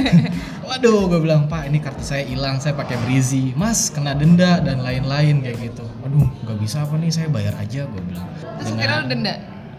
waduh 0.66 1.06
gue 1.06 1.20
bilang 1.20 1.44
pak 1.44 1.66
ini 1.66 1.78
kartu 1.78 2.02
saya 2.02 2.22
hilang 2.22 2.56
saya 2.56 2.72
pakai 2.72 2.98
Brizi 3.00 3.54
mas 3.54 3.88
kena 3.88 4.12
denda 4.12 4.58
dan 4.58 4.80
lain-lain 4.80 5.38
kayak 5.38 5.56
gitu 5.62 5.84
waduh 6.00 6.26
nggak 6.42 6.58
bisa 6.58 6.82
apa 6.82 6.96
nih 6.96 7.08
saya 7.08 7.28
bayar 7.28 7.54
aja 7.54 7.84
gue 7.84 8.02
bilang 8.02 8.26
terus 8.58 8.68
Dengan- 8.68 8.80
kira 8.82 9.06
denda 9.06 9.34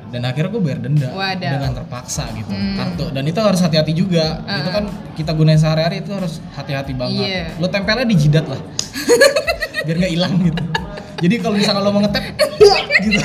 dan 0.06 0.22
akhirnya 0.24 0.50
gue 0.50 0.62
bayar 0.64 0.80
denda 0.80 1.10
Wadaw. 1.12 1.52
dengan 1.52 1.72
terpaksa 1.76 2.24
gitu 2.32 2.48
Hmm. 2.48 2.78
kartu 2.78 3.06
dan 3.10 3.24
itu 3.26 3.40
harus 3.40 3.60
hati-hati 3.60 3.92
juga 3.92 4.42
Ah. 4.44 4.58
itu 4.58 4.70
kan 4.72 4.86
kita 5.14 5.32
gunain 5.34 5.58
sehari-hari 5.58 6.00
itu 6.00 6.10
harus 6.10 6.38
hati-hati 6.52 6.94
banget 6.94 7.26
Iya. 7.26 7.46
lo 7.58 7.68
tempelnya 7.68 8.06
di 8.06 8.16
jidat 8.16 8.46
lah 8.48 8.62
biar 9.86 9.98
nggak 9.98 10.12
hilang 10.12 10.34
gitu 10.42 10.64
jadi 11.16 11.36
kalau 11.40 11.56
misalnya 11.56 11.80
lo 11.80 11.90
mau 11.90 12.02
ngetep 12.02 12.24
gitu 13.02 13.20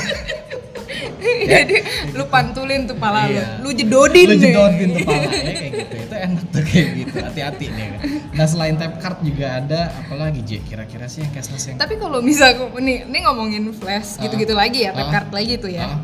jadi 1.41 1.75
lu 2.13 2.23
pantulin 2.27 2.85
tuh 2.85 2.95
pala 2.95 3.25
Iya. 3.25 3.59
lu 3.59 3.69
lu 3.69 3.69
jedodin 3.73 4.27
deh. 4.27 4.39
jedodin 4.41 4.87
tuh 4.91 5.01
palanya 5.03 5.29
kayak 5.51 5.71
gitu 5.75 5.95
itu 5.99 6.15
enak 6.15 6.43
tuh 6.47 6.63
kayak 6.63 6.87
gitu 6.95 7.15
hati-hati 7.19 7.65
nih 7.69 7.87
nah 8.31 8.45
selain 8.45 8.75
tap 8.75 8.97
card 8.97 9.21
juga 9.21 9.57
ada 9.57 9.81
apalagi 9.97 10.41
J 10.41 10.51
kira-kira 10.61 11.05
sih 11.05 11.21
yang 11.21 11.31
cashless 11.31 11.65
yang 11.67 11.77
tapi 11.77 11.97
kalau 11.97 12.21
misal 12.21 12.49
nih 12.77 13.05
nih 13.05 13.21
ngomongin 13.23 13.69
flash 13.71 14.17
Ah. 14.17 14.23
gitu-gitu 14.23 14.53
lagi 14.53 14.83
ya 14.83 14.91
tap 14.91 15.07
Ah. 15.07 15.11
card 15.11 15.29
lagi 15.31 15.53
tuh 15.57 15.71
ya 15.71 15.85
Ah. 15.87 15.97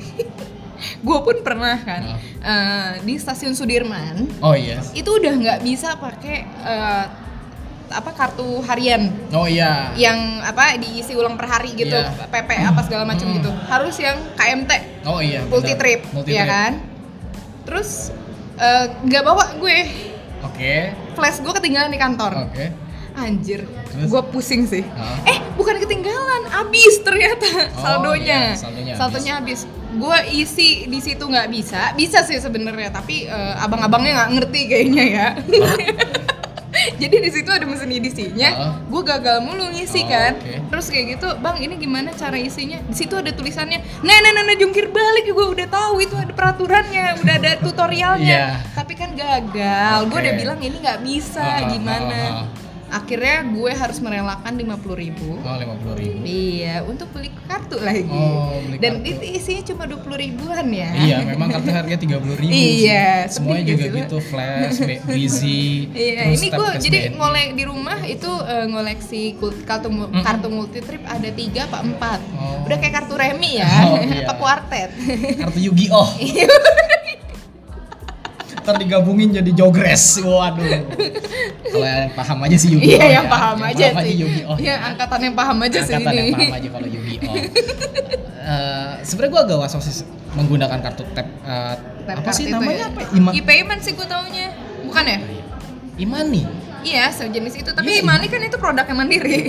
gue 1.08 1.18
pun 1.20 1.36
pernah 1.42 1.76
kan 1.80 2.02
Ah. 2.08 2.18
eh, 2.44 3.02
di 3.02 3.14
stasiun 3.16 3.54
Sudirman 3.54 4.30
oh 4.40 4.54
iya 4.54 4.82
itu 4.92 5.10
udah 5.10 5.34
nggak 5.34 5.60
bisa 5.62 5.96
pakai 5.96 6.38
eh, 6.46 7.06
apa 7.90 8.12
kartu 8.12 8.60
harian 8.62 9.10
Oh 9.30 9.46
iya. 9.46 9.92
yang 9.94 10.40
apa 10.40 10.76
diisi 10.76 11.12
ulang 11.12 11.34
per 11.34 11.48
hari 11.48 11.72
gitu, 11.72 11.92
Iya. 11.92 12.28
PP 12.28 12.50
apa 12.62 12.82
segala 12.82 13.04
macam 13.04 13.26
Hmm. 13.26 13.36
gitu. 13.36 13.52
Harus 13.64 13.96
yang 13.96 14.18
KMT, 14.34 14.72
Oh 15.04 15.20
iya. 15.20 15.42
multi 15.44 15.74
trip, 15.74 16.04
Multi 16.12 16.32
ya 16.32 16.44
kan? 16.44 16.84
Terus 17.64 18.12
eh, 18.56 18.86
nggak 19.02 19.24
bawa 19.24 19.56
gue, 19.56 19.78
Oke. 20.44 20.74
flash 21.14 21.40
gue 21.40 21.54
ketinggalan 21.54 21.88
di 21.88 21.98
kantor. 21.98 22.34
Oke. 22.46 22.74
Anjir, 23.14 23.66
Terus? 23.88 24.08
gue 24.08 24.22
pusing 24.30 24.64
sih. 24.64 24.86
Hah? 24.88 25.18
Eh, 25.26 25.42
bukan 25.54 25.78
ketinggalan, 25.80 26.46
habis 26.48 27.02
ternyata 27.02 27.50
Oh, 27.72 27.82
saldonya. 27.82 28.54
iya, 28.54 28.54
saldonya 28.54 28.94
saldonya 28.94 29.34
habis. 29.36 29.66
Gue 29.90 30.14
isi 30.32 30.86
di 30.86 31.00
situ 31.00 31.24
nggak 31.24 31.50
bisa, 31.50 31.94
bisa 31.94 32.22
sih 32.22 32.38
sebenarnya, 32.38 32.92
tapi 32.92 33.26
eh, 33.26 33.54
abang-abangnya 33.58 34.12
nggak 34.18 34.32
ngerti 34.36 34.62
kayaknya 34.68 35.04
ya. 35.08 35.28
Jadi 37.08 37.24
di 37.24 37.32
situ 37.32 37.48
ada 37.48 37.64
mesin 37.64 37.88
edisinya, 37.88 38.50
Heeh. 38.52 38.72
gue 38.84 39.02
gagal 39.02 39.40
mulu 39.40 39.72
ngisi 39.72 40.04
Oh, 40.04 40.12
kan. 40.12 40.36
oke. 40.36 40.54
Terus 40.68 40.86
kayak 40.92 41.06
gitu, 41.16 41.28
bang 41.40 41.56
ini 41.64 41.80
gimana 41.80 42.12
cara 42.12 42.36
isinya? 42.36 42.84
Di 42.84 42.92
situ 42.94 43.16
ada 43.16 43.32
tulisannya, 43.32 43.80
nah 44.04 44.18
nah 44.20 44.32
nah, 44.36 44.44
nah, 44.44 44.56
jungkir 44.60 44.92
balik 44.92 45.24
gue 45.24 45.48
udah 45.48 45.68
tahu 45.72 46.04
itu 46.04 46.20
ada 46.20 46.36
peraturannya, 46.36 47.24
udah 47.24 47.36
ada 47.40 47.52
tutorialnya. 47.64 48.28
Iya. 48.28 48.60
Tapi 48.76 48.94
kan 48.94 49.16
gagal, 49.16 49.98
gue 50.04 50.12
Oke. 50.12 50.20
udah 50.20 50.34
bilang 50.36 50.60
ini 50.60 50.76
nggak 50.84 51.00
bisa, 51.00 51.48
Heeh, 51.64 51.80
gimana? 51.80 52.12
heeh, 52.12 52.44
Akhirnya 52.88 53.44
gue 53.44 53.72
harus 53.72 54.00
merelakan 54.00 54.54
50.000 54.56 54.96
ribu 54.96 55.30
Oh 55.38 55.56
lima 55.56 55.76
puluh 55.76 55.96
ribu. 55.96 56.24
Iya, 56.24 56.82
untuk 56.84 57.12
beli 57.12 57.28
kartu 57.44 57.76
lagi. 57.78 58.08
Oh, 58.08 58.56
beli 58.60 58.80
Dan 58.80 59.04
kartu. 59.04 59.12
itu 59.12 59.24
isinya 59.34 59.64
cuma 59.66 59.84
20 59.86 60.08
ribuan 60.18 60.66
ya. 60.68 60.90
Iya, 60.94 61.18
memang 61.26 61.52
kartu 61.52 61.70
harga 61.70 61.96
tiga 61.96 62.18
puluh 62.18 62.36
ribu. 62.36 62.48
Iya, 62.50 63.28
Semuanya 63.28 63.64
juga 63.66 63.84
sih, 63.84 63.90
Lu. 63.90 63.98
gitu, 64.00 64.18
flash, 64.24 64.78
breezy. 65.04 65.64
Iya, 65.98 66.32
terus 66.32 66.40
ini 66.40 66.48
gue 66.50 66.70
jadi 66.80 67.00
ngolek 67.12 67.50
di 67.54 67.64
rumah 67.64 68.00
itu 68.02 68.32
eh, 68.44 68.66
ngoleksi 68.66 69.22
kartu 69.62 69.88
kartu 70.18 70.48
multi 70.48 70.80
trip 70.80 71.04
ada 71.04 71.30
tiga 71.30 71.68
apa 71.68 71.84
empat. 71.84 72.20
Oh. 72.34 72.64
Udah 72.64 72.78
kayak 72.78 72.94
kartu 72.96 73.14
remi 73.14 73.60
ya, 73.60 73.68
Oh, 73.84 74.00
iya. 74.02 74.24
apa 74.24 74.34
kuartet. 74.36 74.90
kartu 75.38 75.60
Yu-Gi-Oh. 75.62 76.08
Ntar 78.68 78.84
digabungin 78.84 79.32
jadi 79.32 79.52
Jogres. 79.56 80.20
Waduh. 80.20 80.68
Kalau 81.72 81.88
yang 81.88 82.12
paham 82.12 82.38
aja 82.44 82.58
sih 82.60 82.76
Yu-Gi-Oh. 82.76 83.00
Iya, 83.00 83.06
ya. 83.08 83.16
yang 83.24 83.28
paham 83.32 83.60
aja 83.64 83.86
sih. 83.96 84.14
Yu-Gi-Oh. 84.20 84.58
Iya, 84.60 84.76
angkatan 84.92 85.20
yang 85.24 85.36
paham 85.40 85.58
aja 85.64 85.80
sih 85.80 85.94
Angkatan 85.96 86.14
yang 86.20 86.28
paham 86.36 86.52
aja 86.60 86.68
kalau 86.76 86.88
Yu-Gi-Oh. 86.92 87.36
Eh, 88.48 88.92
Sebenarnya 89.08 89.32
gue 89.32 89.42
agak 89.56 89.80
sih 89.80 90.04
menggunakan 90.36 90.80
kartu 90.84 91.04
tap. 91.16 91.28
eh, 91.48 91.76
Tap 92.08 92.24
apa 92.24 92.32
sih 92.36 92.52
namanya 92.52 92.88
ya. 92.88 92.92
apa? 92.92 93.00
Ima 93.16 93.30
E-payment 93.32 93.80
sih 93.80 93.96
gue 93.96 94.04
taunya. 94.04 94.52
Bukan 94.84 95.04
ya? 95.08 95.20
Imani. 95.96 96.44
Iya, 96.84 97.12
sejenis 97.12 97.56
itu. 97.60 97.70
Tapi 97.72 97.88
Iya, 97.88 98.04
Imani 98.04 98.28
kan 98.28 98.40
itu 98.40 98.56
produknya 98.56 98.96
mandiri. 98.96 99.40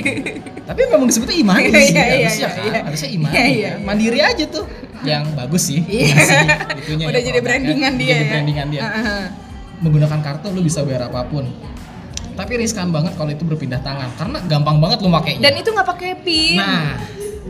Tapi 0.69 0.81
memang 0.91 1.07
disebutnya 1.07 1.37
Imani 1.39 1.71
Iya, 1.71 1.79
sih, 1.79 1.95
iya, 1.95 2.05
iya, 2.07 2.17
harusnya 2.27 2.39
iya, 2.39 2.49
kan. 2.51 2.65
iya. 2.67 2.81
Harusnya 2.87 3.11
Imani. 3.15 3.35
Iya, 3.35 3.45
iya, 3.45 3.55
iya. 3.55 3.73
Mandiri 3.83 4.19
aja 4.23 4.45
tuh. 4.47 4.65
Yang 5.01 5.25
bagus 5.35 5.63
sih. 5.65 5.81
Iya. 5.85 6.15
itunya 6.75 7.05
Udah 7.07 7.21
ya, 7.21 7.27
jadi 7.27 7.39
produknya. 7.39 7.43
brandingan 7.45 7.93
dia 7.95 8.09
Jadi 8.09 8.19
ya. 8.19 8.31
brandingan 8.31 8.67
dia. 8.69 8.81
Menggunakan 9.79 10.19
kartu 10.21 10.47
lu 10.51 10.61
bisa 10.61 10.83
bayar 10.83 11.07
apa 11.07 11.23
pun. 11.25 11.47
Tapi 12.35 12.53
riskan 12.55 12.91
banget 12.91 13.15
kalau 13.15 13.31
itu 13.31 13.43
berpindah 13.43 13.79
tangan 13.79 14.15
karena 14.15 14.39
gampang 14.45 14.79
banget 14.79 14.99
lu 15.01 15.11
makainya. 15.11 15.43
Dan 15.43 15.59
itu 15.59 15.69
nggak 15.69 15.89
pakai 15.89 16.11
pin. 16.19 16.59
Nah, 16.59 16.95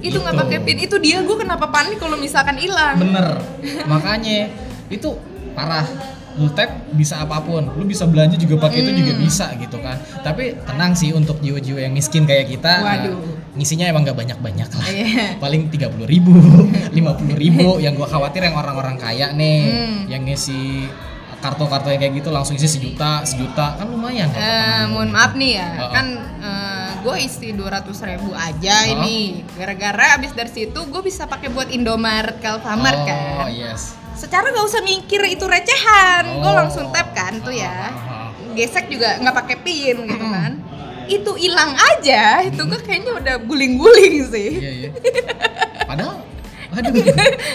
itu 0.00 0.17
nggak 0.17 0.33
itu. 0.33 0.43
pakai 0.45 0.59
pin. 0.61 0.76
Itu 0.78 0.97
dia 0.97 1.21
gue 1.21 1.37
kenapa 1.37 1.69
panik 1.69 1.97
kalau 1.97 2.17
misalkan 2.17 2.57
hilang. 2.57 2.97
Bener. 2.97 3.37
Makanya 3.85 4.49
itu 4.88 5.12
parah. 5.52 5.85
Lu 6.38 6.49
tap 6.49 6.71
bisa 6.95 7.19
apa 7.19 7.37
pun. 7.38 7.69
Lu 7.75 7.85
bisa 7.85 8.07
belanja 8.07 8.37
juga 8.37 8.57
pakai 8.62 8.81
itu 8.81 8.93
juga 8.95 9.12
Hmm. 9.12 9.21
bisa 9.21 9.47
gitu 9.57 9.76
kan. 9.76 9.97
Tapi 10.23 10.57
tenang 10.62 10.93
sih 10.95 11.12
untuk 11.12 11.37
jiwa-jiwa 11.38 11.81
yang 11.81 11.93
miskin 11.93 12.25
kayak 12.25 12.49
kita. 12.49 12.81
Waduh. 12.81 13.38
Eh, 13.49 13.57
ngisinya 13.57 13.87
emang 13.87 14.02
gak 14.02 14.17
banyak-banyak 14.17 14.69
lah. 14.69 14.87
Iya. 14.87 15.26
Paling 15.38 15.69
30 15.69 16.05
ribu, 16.05 16.33
50 16.97 17.35
ribu. 17.35 17.78
yang 17.78 17.95
gua 17.95 18.07
khawatir 18.07 18.43
yang 18.43 18.55
orang-orang 18.55 18.97
kaya 18.97 19.33
nih, 19.33 19.61
Hmm. 19.64 20.00
yang 20.07 20.23
ngisi 20.23 20.88
kartu-kartu 21.38 21.88
yang 21.88 22.00
kayak 22.00 22.14
gitu 22.17 22.28
langsung 22.28 22.55
isi 22.55 22.67
sejuta, 22.67 23.23
sejuta 23.23 23.78
kan 23.78 23.87
lumayan. 23.87 24.26
kan, 24.26 24.37
Eh, 24.37 24.43
teman-teman. 24.43 24.87
mohon 24.90 25.09
maaf 25.09 25.33
nih 25.33 25.52
ya, 25.55 25.71
Oh. 25.78 25.90
kan 25.93 26.07
gue 26.99 27.17
isi 27.21 27.55
200 27.55 27.95
ribu 28.02 28.35
aja 28.35 28.75
Oh. 28.85 28.93
ini. 28.99 29.47
Gara-gara 29.55 30.19
abis 30.19 30.35
dari 30.35 30.50
situ 30.50 30.75
gue 30.83 30.99
bisa 31.00 31.25
pakai 31.25 31.47
buat 31.49 31.71
Indomaret, 31.71 32.43
Alfamart 32.43 32.99
oh, 32.99 33.07
kan. 33.07 33.49
yes. 33.49 33.95
Secara 34.12 34.50
gak 34.50 34.67
usah 34.67 34.83
mikir 34.83 35.23
itu 35.25 35.47
recehan, 35.47 36.26
gue 36.35 36.43
Oh. 36.45 36.59
langsung 36.59 36.90
tap 36.90 37.14
kan 37.14 37.38
tuh 37.38 37.55
ya. 37.55 37.71
Ah, 37.71 37.95
ah. 37.95 38.28
Gesek 38.50 38.90
juga 38.90 39.14
nggak 39.17 39.37
pakai 39.37 39.57
pin 39.62 39.97
gitu 40.05 40.26
kan. 40.26 40.59
Itu 41.09 41.33
hilang 41.35 41.73
aja, 41.75 42.45
itu 42.45 42.61
gue 42.61 42.81
kayaknya 42.81 43.12
udah 43.17 43.35
guling-guling 43.43 44.15
sih. 44.29 44.50
Iya, 44.55 44.71
iya. 44.79 44.91
Padahal 45.85 46.21
aduh. 46.79 46.93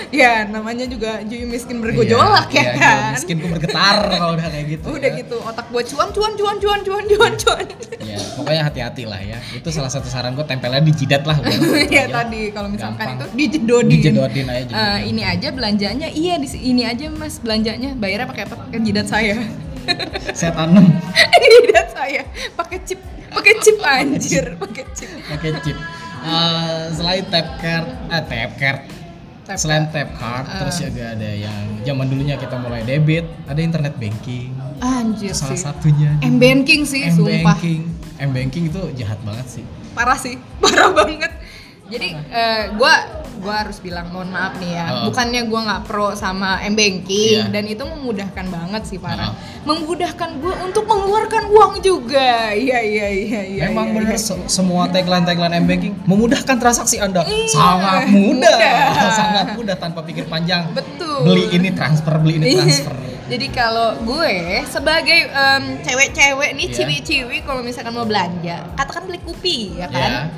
ya 0.10 0.50
namanya 0.50 0.90
juga 0.90 1.22
Juyu 1.22 1.46
miskin 1.46 1.80
bergojolak 1.80 2.50
Iya, 2.50 2.60
ya 2.60 2.66
iya, 2.66 2.74
kan. 2.76 3.12
Miskin 3.14 3.36
gue 3.38 3.46
bergetar 3.48 4.10
kalau 4.10 4.34
udah 4.34 4.48
kayak 4.50 4.66
gitu. 4.68 4.86
Udah 4.90 5.06
ya. 5.06 5.20
gitu 5.22 5.38
otak 5.40 5.70
gue 5.70 5.84
cuan 5.86 6.10
cuan 6.10 6.34
cuan 6.34 6.56
cuan 6.58 6.80
cuan 6.82 7.04
cuan 7.08 7.34
cuan. 7.38 7.66
Ya, 8.02 8.18
pokoknya 8.34 8.62
hati-hati 8.66 9.04
lah 9.06 9.22
ya. 9.22 9.38
Itu 9.54 9.70
salah 9.70 9.88
satu 9.88 10.10
saran 10.10 10.34
gue 10.34 10.42
tempelnya 10.44 10.82
di 10.82 10.92
jidat 10.92 11.24
lah. 11.24 11.38
ya 11.88 12.10
Aja. 12.10 12.26
tadi 12.26 12.50
kalau 12.50 12.68
misalkan 12.68 13.06
Gampang. 13.06 13.16
itu 13.16 13.26
dijedodin. 13.38 13.92
Dijedodin 14.02 14.46
aja. 14.50 14.58
Eh, 14.58 14.66
jedodin. 14.66 15.04
ini 15.08 15.22
aja 15.24 15.48
belanjanya 15.54 16.08
iya 16.10 16.34
di 16.36 16.48
ini 16.58 16.82
aja 16.84 17.06
mas 17.08 17.38
belanjanya 17.38 17.94
bayarnya 17.94 18.28
pakai 18.28 18.44
apa 18.44 18.56
pakai 18.60 18.80
jidat 18.82 19.08
saya 19.08 19.38
Saya 20.34 20.52
tanam 20.52 20.90
jidat 21.62 21.88
saya 21.92 22.24
pakai 22.56 22.82
chip 22.82 23.00
pakai 23.34 23.54
chip 23.60 23.78
anjir 23.82 24.46
pakai 24.56 24.84
chip 24.92 25.10
pakai 25.26 25.52
chip. 25.60 25.78
Eh, 26.24 26.84
selain 26.94 27.26
tap 27.28 27.60
card, 27.60 27.84
eh 28.08 28.24
tap 28.24 28.52
card. 28.56 28.80
Tap 29.44 29.58
selain 29.58 29.92
tap 29.92 30.08
card, 30.14 30.46
Eh. 30.46 30.56
terus 30.58 30.76
juga 30.80 31.12
ada 31.12 31.30
yang 31.30 31.64
zaman 31.84 32.08
dulunya 32.08 32.40
kita 32.40 32.56
mulai 32.56 32.80
debit, 32.82 33.28
ada 33.44 33.60
internet 33.60 33.98
banking. 33.98 34.56
anjir 34.80 35.32
Salah 35.32 35.52
sih 35.52 35.60
satunya. 35.60 36.16
m 36.22 36.36
banking 36.38 36.84
sih 36.84 37.04
M 37.04 37.16
sumpah 37.18 37.56
banking. 37.56 37.82
M 38.18 38.32
banking 38.32 38.64
itu 38.68 38.82
jahat 38.96 39.20
banget 39.22 39.48
sih. 39.50 39.66
parah 39.92 40.16
sih 40.16 40.40
parah 40.64 40.90
banget 40.90 41.30
jadi 41.94 42.08
eh, 42.28 42.62
gua 42.74 42.94
gua 43.36 43.60
harus 43.60 43.78
bilang 43.78 44.08
mohon 44.08 44.30
maaf 44.30 44.56
nih 44.56 44.72
ya 44.72 44.86
Oh. 44.90 45.02
bukannya 45.08 45.42
gua 45.46 45.60
nggak 45.62 45.82
pro 45.84 46.08
sama 46.14 46.58
m 46.62 46.74
banking 46.74 47.40
Iya. 47.40 47.52
dan 47.52 47.64
itu 47.66 47.84
memudahkan 47.84 48.46
banget 48.48 48.82
sih 48.84 48.98
parah 48.98 49.30
Oh. 49.30 49.36
memudahkan 49.68 50.30
gua 50.38 50.54
untuk 50.62 50.84
mengeluarkan 50.84 51.44
uang 51.48 51.74
juga 51.80 52.50
iya 52.52 52.80
iya 52.80 53.08
iya 53.10 53.42
iya 53.44 53.64
Memang 53.68 53.90
iya, 53.90 53.96
bener 54.00 54.16
se- 54.18 54.48
semua 54.48 54.88
tagline 54.88 55.22
tagline 55.22 55.54
M 55.56 55.66
banking 55.66 55.94
memudahkan 56.04 56.56
transaksi 56.58 56.98
Anda. 56.98 57.22
Iya, 57.24 57.48
sangat 57.48 58.02
mudah. 58.08 58.58
mudah. 58.58 59.12
sangat 59.20 59.46
mudah 59.54 59.76
tanpa 59.76 60.02
pikir 60.02 60.26
panjang. 60.26 60.72
betul 60.72 61.24
Beli 61.24 61.46
ini 61.52 61.70
transfer, 61.70 62.14
beli 62.18 62.34
ini 62.38 62.46
Iya. 62.50 62.58
transfer. 62.60 62.96
Jadi 63.24 63.48
kalau 63.50 63.96
gue 64.04 64.36
sebagai 64.68 65.20
em, 65.26 65.64
cewek-cewek 65.80 66.50
nih 66.54 66.66
Iya. 66.66 66.76
ciwi-ciwi 66.76 67.38
kalau 67.42 67.60
misalkan 67.60 67.92
mau 67.92 68.04
belanja, 68.04 68.68
katakan 68.74 69.04
beli 69.06 69.20
kopi 69.20 69.78
ya 69.78 69.88
kan. 69.88 70.32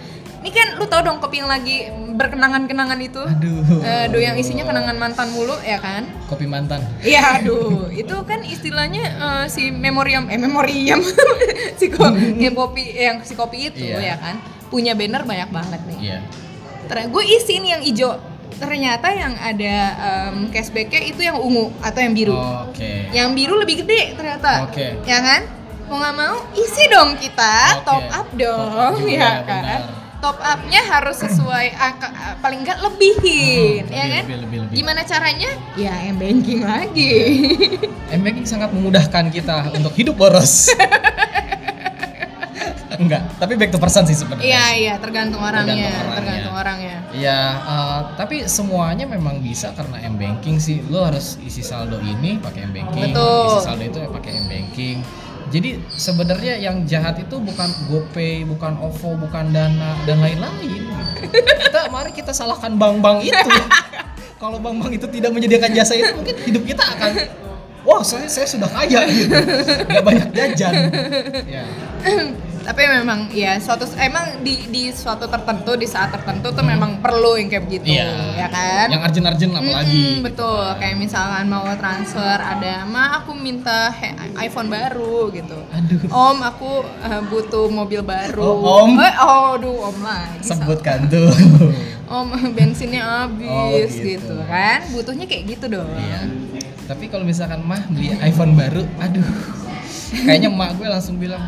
Ini 0.46 0.54
kan 0.54 0.68
lu 0.78 0.86
tau 0.86 1.02
dong 1.02 1.18
kopi 1.18 1.42
yang 1.42 1.50
lagi 1.50 1.90
berkenangan-kenangan 2.14 3.02
itu. 3.02 3.18
Aduh. 3.18 3.82
Eh, 3.82 4.06
aduh 4.06 4.22
yang 4.22 4.38
isinya 4.38 4.62
kenangan 4.62 4.94
mantan 4.94 5.34
mulu 5.34 5.58
ya 5.60 5.82
kan. 5.82 6.06
Kopi 6.26 6.46
mantan. 6.46 6.86
Iya 7.02 7.42
aduh, 7.42 7.90
itu 7.90 8.14
kan 8.24 8.46
istilahnya 8.46 9.04
eh, 9.10 9.46
si 9.50 9.74
memoriam 9.74 10.30
eh 10.30 10.38
memoriam 10.38 11.02
si 11.82 11.90
ko- 11.90 12.14
kopi 12.62 12.94
yang 12.94 13.26
si 13.26 13.34
kopi 13.34 13.74
itu 13.74 13.82
Iya. 13.84 14.14
ya 14.14 14.16
kan 14.16 14.38
punya 14.70 14.94
banner 14.94 15.26
banyak 15.26 15.50
banget 15.50 15.82
nih. 15.90 15.98
Iya. 16.00 16.18
Ternyata 16.86 17.10
gue 17.10 17.24
isi 17.26 17.54
nih 17.58 17.70
yang 17.72 17.82
hijau. 17.82 18.12
Ternyata 18.56 19.08
yang 19.10 19.34
ada 19.36 19.76
em, 19.98 20.48
cashbacknya 20.48 21.02
itu 21.04 21.20
yang 21.20 21.36
ungu 21.36 21.74
atau 21.82 22.00
yang 22.00 22.14
biru. 22.14 22.38
Oke. 22.70 23.10
Yang 23.10 23.30
biru 23.34 23.54
lebih 23.58 23.82
gede 23.82 24.14
ternyata. 24.14 24.70
Oke. 24.70 24.94
Ya 25.04 25.20
kan? 25.20 25.42
Mau 25.86 25.98
nggak 25.98 26.16
mau 26.16 26.38
isi 26.54 26.86
dong 26.88 27.14
kita, 27.14 27.78
Oke. 27.78 27.86
top 27.86 28.06
up 28.10 28.28
dong, 28.34 28.70
Top 28.74 28.90
up 28.90 28.94
juga, 28.98 29.12
ya 29.12 29.32
kan? 29.42 29.62
benar. 29.62 29.82
Top 30.26 30.42
upnya 30.42 30.82
harus 30.82 31.22
sesuai 31.22 31.78
angka 31.78 32.10
paling 32.42 32.66
nggak 32.66 32.82
lebihin, 32.82 33.86
Hmm, 33.86 33.94
ya 33.94 34.02
lebih, 34.02 34.10
kan? 34.10 34.24
lebih, 34.26 34.38
lebih, 34.42 34.58
lebih. 34.66 34.74
Gimana 34.74 35.02
caranya? 35.06 35.50
Ya 35.78 35.94
m 36.04 36.18
banking 36.18 36.66
lagi. 36.66 37.14
M 38.18 38.26
banking 38.26 38.42
sangat 38.44 38.74
memudahkan 38.74 39.30
kita 39.30 39.70
untuk 39.70 39.94
hidup 39.94 40.18
boros. 40.18 40.66
Enggak, 42.96 43.28
tapi 43.38 43.54
back 43.54 43.70
to 43.70 43.78
person 43.78 44.08
sih 44.08 44.16
sebenarnya. 44.16 44.48
Iya 44.48 44.66
iya, 44.74 44.94
tergantung 44.98 45.38
orangnya, 45.38 45.78
Tergantung 45.78 45.94
orangnya. 46.02 46.16
tergantung 46.18 46.56
orangnya. 46.56 46.96
Iya, 47.12 47.40
eh, 47.62 48.00
tapi 48.16 48.36
semuanya 48.48 49.06
memang 49.06 49.44
bisa 49.44 49.76
karena 49.76 50.02
M 50.02 50.16
banking 50.16 50.58
sih. 50.58 50.82
Lo 50.88 51.04
harus 51.04 51.38
isi 51.38 51.60
saldo 51.60 52.00
ini 52.00 52.40
pakai 52.40 52.66
M 52.66 52.74
banking, 52.74 53.12
Betul. 53.12 53.46
isi 53.52 53.60
saldo 53.62 53.84
itu 53.84 54.00
ya 54.00 54.10
pakai 54.10 54.32
M 54.34 54.46
banking. 54.48 54.98
Jadi 55.56 55.80
sebenarnya 55.88 56.60
yang 56.60 56.84
jahat 56.84 57.16
itu 57.16 57.40
bukan 57.40 57.72
GoPay, 57.88 58.44
bukan 58.44 58.76
OVO, 58.76 59.16
bukan 59.24 59.56
Dana 59.56 59.96
dan 60.04 60.20
lain-lain. 60.20 60.92
Kita 61.32 61.88
mari 61.88 62.12
kita 62.12 62.36
salahkan 62.36 62.76
bank-bank 62.76 63.24
itu. 63.24 63.50
Kalau 64.44 64.60
bank-bank 64.60 65.00
itu 65.00 65.08
tidak 65.08 65.32
menyediakan 65.32 65.72
jasa 65.72 65.96
itu, 65.96 66.12
mungkin 66.12 66.36
hidup 66.44 66.64
kita 66.68 66.84
akan 66.84 67.12
Wah, 67.86 68.02
saya, 68.02 68.26
saya 68.26 68.50
sudah 68.50 68.66
kaya 68.66 69.06
gitu. 69.06 69.30
Nggak 69.86 70.04
banyak 70.04 70.30
jajan. 70.34 70.74
Ya. 71.46 71.64
tapi 72.66 72.82
memang 72.84 73.30
ya 73.30 73.56
suatu 73.58 73.86
emang 73.96 74.42
di 74.42 74.58
di 74.66 74.84
suatu 74.90 75.26
tertentu 75.26 75.74
di 75.74 75.86
saat 75.86 76.10
tertentu 76.10 76.50
tuh 76.50 76.62
memang 76.62 76.98
perlu 76.98 77.38
yang 77.38 77.46
kayak 77.46 77.64
begitu 77.64 77.94
Iya. 77.94 78.10
ya 78.36 78.48
kan 78.50 78.88
Yang 78.90 79.02
urgent-urgent 79.06 79.52
apalagi. 79.54 79.94
Mm-mm, 79.94 80.16
betul 80.22 80.66
kayak 80.76 80.96
misalkan 80.98 81.46
mau 81.46 81.64
transfer 81.72 82.18
ada 82.36 82.84
ma 82.84 83.16
aku 83.16 83.32
minta 83.34 83.94
iPhone 84.36 84.68
baru 84.68 85.30
gitu 85.30 85.54
Aduh. 85.70 86.00
om 86.10 86.38
aku 86.42 86.70
eh, 87.00 87.22
butuh 87.24 87.70
mobil 87.70 88.02
baru 88.02 88.42
Oh, 88.42 88.84
om. 88.84 88.98
eh, 88.98 89.14
oh 89.16 89.56
aduh 89.56 89.78
om 89.86 89.98
lagi 90.02 90.42
Sebutkan 90.42 91.06
tuh. 91.06 91.30
om 92.08 92.28
bensinnya 92.58 93.06
habis 93.24 93.46
Oh, 93.48 93.70
gitu. 93.78 94.18
gitu. 94.18 94.36
kan 94.44 94.82
butuhnya 94.90 95.24
kayak 95.24 95.54
gitu 95.54 95.70
dong 95.72 95.86
Iya. 95.94 96.26
Tapi 96.86 97.08
kalau 97.08 97.22
misalkan 97.22 97.62
mah 97.62 97.82
beli 97.88 98.14
iPhone 98.20 98.54
baru, 98.54 98.86
aduh. 99.00 99.26
Kayaknya 100.16 100.48
emak 100.48 100.78
gue 100.78 100.86
langsung 100.86 101.18
bilang, 101.18 101.42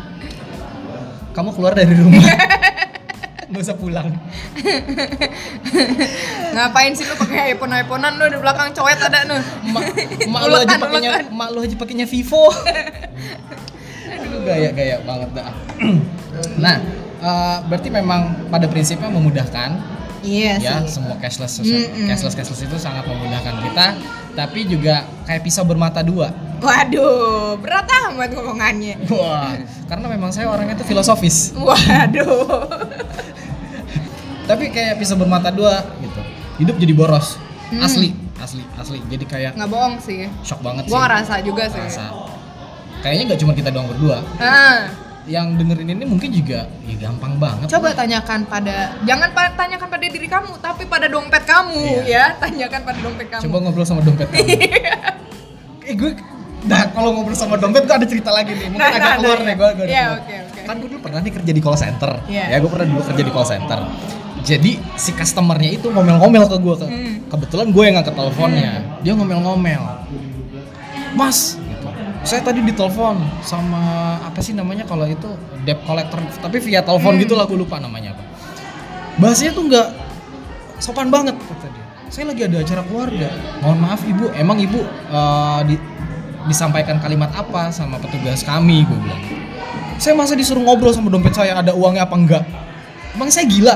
kamu 1.32 1.50
keluar 1.54 1.72
dari 1.76 1.94
rumah. 1.94 2.24
Gak 3.52 3.62
usah 3.64 3.76
pulang. 3.80 4.12
ngapain 6.52 6.92
sih 6.92 7.06
lu 7.08 7.14
pakai 7.16 7.56
iPhone 7.56 7.72
iPhonean 7.72 8.20
lu 8.20 8.26
di 8.28 8.38
belakang 8.40 8.74
coet 8.76 8.98
ada 8.98 9.24
nu 9.24 9.38
Emak, 9.38 9.84
emak 10.26 10.42
lu 10.48 10.56
aja 10.58 10.76
pakainya, 10.76 11.10
emak 11.32 11.48
lu 11.54 11.58
aja 11.64 11.76
pakainya 11.78 12.06
Vivo. 12.08 12.50
Aduh, 14.08 14.40
gaya-gaya 14.44 15.00
banget 15.06 15.30
dah. 15.32 15.54
nah, 16.64 16.76
eh, 17.24 17.56
berarti 17.72 17.88
memang 17.88 18.50
pada 18.52 18.66
prinsipnya 18.68 19.08
memudahkan 19.08 19.98
iya 20.22 20.58
ya 20.58 20.82
sih 20.82 20.98
semua 20.98 21.16
cashless 21.18 21.62
Mm-mm. 21.62 22.08
cashless 22.10 22.34
cashless 22.34 22.62
itu 22.66 22.76
sangat 22.78 23.06
memudahkan 23.06 23.54
kita 23.62 23.86
tapi 24.38 24.70
juga 24.70 25.02
kayak 25.26 25.42
pisau 25.42 25.66
bermata 25.66 25.98
dua. 25.98 26.30
Waduh 26.62 27.58
berat 27.58 27.90
amat 27.90 28.30
ngomongannya. 28.30 29.02
Wah 29.10 29.58
karena 29.90 30.06
memang 30.06 30.30
saya 30.30 30.46
orangnya 30.46 30.78
itu 30.78 30.86
filosofis. 30.86 31.50
Waduh. 31.58 32.46
Tapi 34.48 34.70
kayak 34.70 35.02
pisau 35.02 35.18
bermata 35.18 35.50
dua 35.50 35.82
gitu. 35.98 36.22
Hidup 36.62 36.78
jadi 36.78 36.94
boros. 36.94 37.34
Hmm. 37.74 37.82
asli 37.82 38.14
asli 38.38 38.62
asli. 38.78 39.02
Jadi 39.10 39.26
kayak 39.26 39.58
nggak 39.58 39.70
bohong 39.74 39.98
sih. 39.98 40.30
Shock 40.46 40.62
banget 40.62 40.86
gua 40.86 40.94
sih. 40.94 41.02
ngerasa 41.02 41.34
juga 41.42 41.64
sih. 41.66 41.82
Ngerasa. 41.82 42.06
kayaknya 43.02 43.34
nggak 43.34 43.40
cuma 43.42 43.52
kita 43.58 43.74
doang 43.74 43.90
berdua. 43.90 44.22
Ah 44.38 45.07
yang 45.26 45.56
dengerin 45.56 45.90
ini 45.90 46.04
mungkin 46.04 46.30
juga 46.30 46.70
ya 46.86 46.96
gampang 47.00 47.36
banget 47.36 47.66
coba 47.68 47.92
tanyakan 47.92 48.46
pada 48.46 48.96
jangan 49.02 49.28
pa- 49.32 49.52
tanyakan 49.52 49.88
pada 49.88 50.06
diri 50.06 50.28
kamu 50.28 50.52
tapi 50.58 50.82
pada 50.86 51.06
dompet 51.08 51.42
kamu 51.44 52.06
ya 52.06 52.36
tanyakan 52.38 52.80
pada 52.80 52.98
dompet 53.02 53.26
kamu 53.28 53.42
coba 53.44 53.56
ngobrol 53.60 53.84
sama 53.84 54.00
dompet 54.00 54.28
kamu 54.30 54.46
eh 55.88 55.94
gue 55.94 56.12
Nah, 56.58 56.90
kalau 56.90 57.14
ngobrol 57.14 57.38
sama 57.38 57.54
dompet 57.54 57.86
gue 57.86 57.94
ada 57.94 58.02
cerita 58.02 58.34
lagi 58.34 58.50
nih. 58.50 58.66
Mungkin 58.66 58.82
Nah, 58.82 58.90
agak 58.90 58.98
nah, 59.00 59.16
keluar 59.16 59.38
nah, 59.38 59.46
nih 59.46 59.54
iya. 59.54 59.54
gue. 59.54 59.86
Iya, 59.86 60.04
oke, 60.10 60.34
oke. 60.42 60.60
Kan 60.66 60.74
gue 60.74 60.88
dulu 60.90 61.00
pernah 61.00 61.20
nih 61.22 61.32
kerja 61.32 61.52
di 61.54 61.62
call 61.62 61.78
center. 61.78 62.10
Iya. 62.26 62.44
Ya, 62.50 62.56
gue 62.58 62.66
pernah 62.66 62.86
dulu 62.90 63.02
kerja 63.06 63.22
di 63.22 63.30
call 63.30 63.46
center. 63.46 63.78
Jadi 64.42 64.72
si 64.98 65.10
customernya 65.14 65.70
itu 65.70 65.86
ngomel-ngomel 65.86 66.50
ke 66.50 66.56
gue. 66.58 66.74
Ke, 66.74 66.86
Hmm. 66.90 67.14
Kebetulan 67.30 67.66
gue 67.70 67.82
yang 67.84 67.94
ngangkat 67.94 68.14
teleponnya. 68.18 68.72
Dia 69.00 69.12
ngomel-ngomel. 69.14 69.82
Mas. 71.14 71.54
Saya 72.28 72.44
tadi 72.44 72.60
ditelepon 72.60 73.16
sama 73.40 73.80
apa 74.20 74.36
sih 74.44 74.52
namanya 74.52 74.84
kalau 74.84 75.08
itu 75.08 75.24
debt 75.64 75.80
collector 75.88 76.20
tapi 76.38 76.60
via 76.60 76.84
telepon 76.84 77.16
Hmm. 77.16 77.22
gitu 77.24 77.32
lah 77.32 77.48
gue 77.48 77.56
lupa 77.56 77.80
namanya 77.80 78.12
apa. 78.12 78.20
Bahasanya 79.16 79.56
tuh 79.56 79.64
nggak 79.64 79.88
sopan 80.76 81.08
banget 81.08 81.40
kata 81.40 81.72
dia. 81.72 81.84
Saya 82.08 82.28
lagi 82.28 82.44
ada 82.44 82.60
acara 82.60 82.84
keluarga. 82.84 83.32
Mohon 83.58 83.78
maaf 83.80 84.04
ibu, 84.04 84.28
emang 84.34 84.60
ibu 84.60 84.76
eh, 84.84 85.60
di- 85.64 85.80
disampaikan 86.44 87.00
kalimat 87.00 87.32
apa 87.32 87.72
sama 87.72 87.96
petugas 87.96 88.44
kami? 88.44 88.84
Gue 88.84 88.98
bilang. 88.98 89.22
Saya 89.96 90.12
masa 90.12 90.36
disuruh 90.36 90.60
ngobrol 90.60 90.92
sama 90.92 91.08
dompet 91.08 91.32
saya 91.32 91.56
ada 91.56 91.72
uangnya 91.72 92.04
apa 92.04 92.12
enggak? 92.14 92.44
Emang 93.16 93.32
saya 93.32 93.48
gila? 93.48 93.74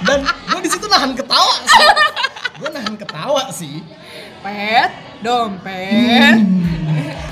Dan 0.00 0.18
gue 0.24 0.60
di 0.60 0.70
situ 0.70 0.86
nahan 0.86 1.12
ketawa 1.12 1.54
sih. 1.62 1.86
Ketawa 2.98 3.48
sih. 3.50 3.80
pet 4.38 4.90
dompet 5.18 6.38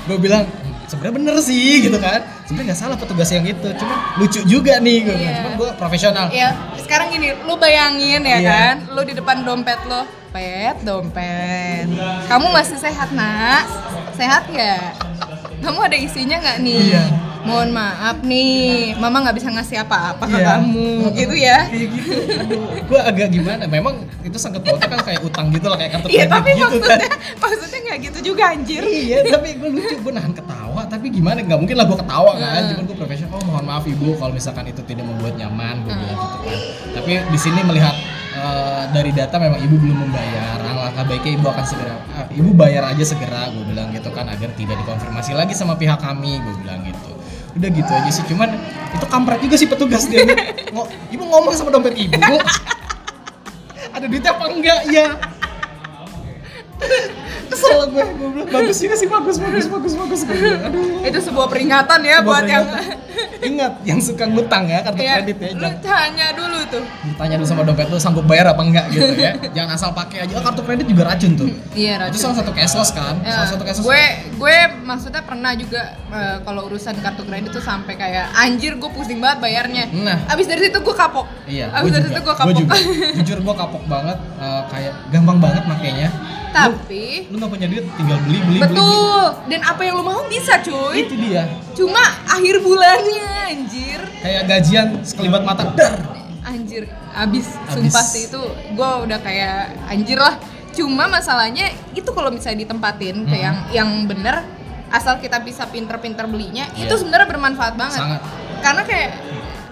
gue 0.03 0.17
bilang 0.17 0.43
sebenarnya 0.85 1.15
bener 1.15 1.35
sih 1.39 1.83
gitu 1.83 1.99
kan. 1.99 2.19
Sebenarnya 2.43 2.71
nggak 2.71 2.79
salah 2.79 2.95
petugas 2.95 3.27
yang 3.27 3.43
itu 3.43 3.67
cuma 3.75 3.95
lucu 4.15 4.39
juga 4.43 4.79
nih 4.79 5.03
gue 5.03 5.15
Iya. 5.15 5.31
cuma 5.37 5.49
gue 5.55 5.69
profesional. 5.75 6.25
Ya 6.31 6.55
sekarang 6.77 7.11
gini 7.11 7.35
lu 7.43 7.55
bayangin 7.55 8.23
ya 8.23 8.37
Iya. 8.37 8.51
kan 8.51 8.75
lu 8.91 9.01
di 9.03 9.11
depan 9.11 9.43
dompet 9.43 9.79
lo 9.85 10.07
pet 10.31 10.79
dompet. 10.81 11.87
Kamu 12.27 12.47
masih 12.49 12.75
sehat 12.75 13.11
nak? 13.11 13.67
Sehat 14.15 14.47
ya 14.47 14.95
kamu 15.59 15.79
ada 15.83 15.97
isinya 15.97 16.39
nggak 16.39 16.57
nih? 16.61 16.79
Iya. 16.87 17.03
Mohon 17.47 17.69
maaf 17.71 18.17
nih 18.21 18.51
mama 18.95 19.23
nggak 19.23 19.35
bisa 19.35 19.47
ngasih 19.49 19.77
apa-apa 19.81 20.23
ke 20.23 20.35
Iya. 20.35 20.47
kamu 20.53 20.89
gitu 21.15 21.35
ya. 21.35 21.57
Kayak 21.65 21.87
gitu. 21.95 22.11
Aduh 22.37 22.61
gue 22.83 22.99
agak 23.01 23.27
gimana? 23.31 23.63
Memang 23.65 23.95
itu 24.21 24.35
sangkut 24.35 24.61
pautnya 24.61 24.87
kan 24.87 24.99
kayak 25.01 25.21
utang 25.23 25.47
gitu 25.49 25.65
lah 25.65 25.77
kayak 25.77 25.91
kartu 25.95 26.07
iya 26.07 26.23
kredit 26.23 26.35
tapi 26.35 26.49
gitu 26.51 26.67
maksudnya 26.77 27.07
kan. 27.07 27.19
maksudnya 27.39 27.79
nggak 27.81 27.97
gitu 28.03 28.19
juga 28.25 28.43
anjir. 28.51 28.81
Iya 28.83 29.19
tapi 29.25 29.47
gue 29.55 29.69
lucu 29.71 29.95
gue 29.95 30.11
nahan 30.11 30.33
ketawa 30.35 30.81
tapi 30.85 31.05
gimana? 31.07 31.39
Nggak 31.39 31.59
mungkin 31.59 31.75
lah 31.75 31.85
gue 31.85 31.97
ketawa 31.97 32.31
kan. 32.35 32.43
Heeh. 32.53 32.67
cuman 32.69 32.83
gue 32.83 32.97
profesional 32.97 33.33
oh 33.33 33.43
mohon 33.43 33.65
maaf 33.65 33.85
ibu 33.87 34.07
kalau 34.13 34.33
misalkan 34.33 34.65
itu 34.67 34.81
tidak 34.83 35.07
membuat 35.07 35.33
nyaman 35.35 35.81
gue 35.81 35.93
bilang 35.93 36.17
gitu 36.19 36.37
kan. 36.43 36.59
Tapi 36.93 37.11
di 37.25 37.39
sini 37.39 37.59
melihat 37.63 37.95
eh, 38.35 38.83
dari 38.91 39.11
data 39.11 39.35
memang 39.37 39.59
ibu 39.59 39.75
belum 39.75 39.97
membayar. 40.03 40.59
Alangkah 40.67 41.03
baiknya 41.05 41.31
ibu 41.35 41.45
akan 41.45 41.65
segera 41.65 41.95
ah, 42.13 42.25
ibu 42.29 42.51
bayar 42.53 42.83
aja 42.87 43.03
segera 43.03 43.49
gue 43.49 43.63
bilang 43.65 43.89
gitu 43.89 44.07
kan 44.09 44.23
agar 44.25 44.49
tidak 44.53 44.77
dikonfirmasi 44.77 45.31
lagi 45.33 45.51
sama 45.51 45.75
pihak 45.75 45.99
kami 45.99 46.37
gue 46.37 46.55
bilang 46.61 46.79
gitu 46.81 46.96
udah 47.57 47.69
gitu 47.69 47.89
aja 47.89 48.09
sih 48.09 48.23
cuman 48.25 48.49
itu 48.89 49.05
kampret 49.05 49.39
juga 49.39 49.55
sih 49.55 49.65
petugas 49.65 50.05
dia. 50.05 50.23
Ngo- 50.69 50.89
ibu 51.09 51.23
ngomong 51.23 51.51
sama 51.51 51.69
dompet 51.69 51.93
ibu 51.95 52.15
ada 53.89 54.05
duitnya 54.05 54.31
apa 54.31 54.45
enggak? 54.47 54.79
Ya 54.87 55.17
kesel 57.47 57.89
gue 57.89 58.03
gue 58.05 58.29
bilang. 58.31 58.47
Bagus 58.53 58.77
juga 58.77 58.93
sih 58.93 59.07
bagus 59.07 59.37
bagus 59.37 59.65
bagus 59.65 59.93
bagus. 59.95 60.21
Aduh. 60.61 61.01
Itu 61.01 61.19
sebuah 61.23 61.47
peringatan 61.47 61.99
ya 62.01 62.21
Sebuah 62.21 62.27
buat 62.27 62.45
yang 62.45 62.65
peringatan. 62.65 63.05
ingat 63.39 63.73
yang 63.83 63.99
suka 63.99 64.25
ngutang 64.25 64.65
ya 64.65 64.79
kartu 64.81 64.97
ya, 64.99 65.13
kredit 65.17 65.37
ya 65.37 65.49
lu 65.51 65.61
jangan. 65.63 65.77
tanya 65.79 66.27
dulu 66.33 66.56
tuh 66.67 66.83
ditanya 67.03 67.35
dulu 67.39 67.47
sama 67.47 67.61
dompet 67.63 67.87
lu 67.87 67.97
sanggup 67.97 68.25
bayar 68.27 68.51
apa 68.51 68.61
enggak 68.63 68.85
gitu 68.91 69.13
ya 69.15 69.31
jangan 69.55 69.75
asal 69.75 69.89
pakai 69.91 70.27
aja 70.27 70.33
oh, 70.35 70.43
kartu 70.43 70.61
kredit 70.63 70.85
juga 70.87 71.03
racun 71.07 71.31
tuh 71.35 71.47
iya 71.73 71.97
itu 72.07 72.15
racun. 72.15 72.19
salah 72.21 72.37
satu 72.43 72.51
cashless 72.53 72.91
kan 72.91 73.15
Ya, 73.21 73.31
salah 73.33 73.49
satu 73.51 73.63
cashless 73.65 73.85
gue 73.85 74.03
gue 74.37 74.57
maksudnya 74.83 75.21
pernah 75.23 75.51
juga 75.53 75.81
eh, 76.13 76.37
kalau 76.41 76.67
urusan 76.67 76.95
kartu 76.99 77.23
kredit 77.23 77.51
tuh 77.51 77.63
sampai 77.63 77.93
kayak 77.95 78.31
anjir 78.33 78.75
gue 78.75 78.89
pusing 78.89 79.19
banget 79.19 79.39
bayarnya. 79.43 79.83
Nah. 79.91 80.17
Abis 80.29 80.47
dari 80.47 80.61
situ 80.67 80.79
gue 80.79 80.95
kapok. 80.95 81.27
Iya, 81.45 81.67
Abis 81.73 81.91
dari 81.91 82.05
juga, 82.05 82.13
situ 82.13 82.21
gue 82.23 82.35
kapok. 82.35 82.55
juga. 82.55 82.75
Jujur 83.19 83.37
gue 83.43 83.55
kapok 83.57 83.83
banget, 83.85 84.17
eh, 84.39 84.61
kayak 84.71 84.93
gampang 85.11 85.37
banget 85.37 85.63
makainya. 85.65 86.09
Tapi 86.47 87.27
Lu, 87.27 87.35
lu 87.35 87.35
nggak 87.43 87.51
punya 87.51 87.67
duit, 87.69 87.85
tinggal 87.99 88.17
beli, 88.23 88.39
beli, 88.39 88.57
beli, 88.57 88.59
betul. 88.63 89.25
Dan 89.51 89.61
apa 89.61 89.81
yang 89.83 89.95
lo 89.99 90.03
mau 90.03 90.23
bisa 90.25 90.57
beli. 90.57 90.67
cuy. 90.71 90.95
Itu 91.05 91.15
dia. 91.19 91.43
Cuma 91.75 92.01
akhir 92.25 92.55
bulannya 92.63 93.29
anjir. 93.51 93.99
Kayak 94.23 94.43
gajian 94.47 94.87
sekelibat 95.03 95.43
mata, 95.43 95.63
dar. 95.75 96.16
Anjir, 96.47 96.87
abis, 97.11 97.59
Abis. 97.59 97.73
sumpah 97.75 98.05
sih 98.05 98.23
itu 98.25 98.39
gue 98.71 98.89
udah 99.03 99.19
kayak 99.19 99.75
anjir 99.85 100.15
lah. 100.15 100.39
Cuma 100.71 101.03
masalahnya 101.05 101.67
itu 101.91 102.07
kalau 102.07 102.31
misalnya 102.31 102.63
ditempatin 102.63 103.27
ke 103.27 103.35
Mhm. 103.35 103.43
yang 103.43 103.55
yang 103.69 103.89
bener, 104.07 104.47
asal 104.87 105.19
kita 105.19 105.43
bisa 105.43 105.67
pinter-pinter 105.67 106.23
belinya, 106.23 106.63
Iya. 106.71 106.87
itu 106.87 106.93
sebenarnya 106.97 107.27
bermanfaat 107.27 107.75
banget. 107.75 107.99
Sangat. 107.99 108.21
Karena 108.63 108.81
kayak 108.81 109.11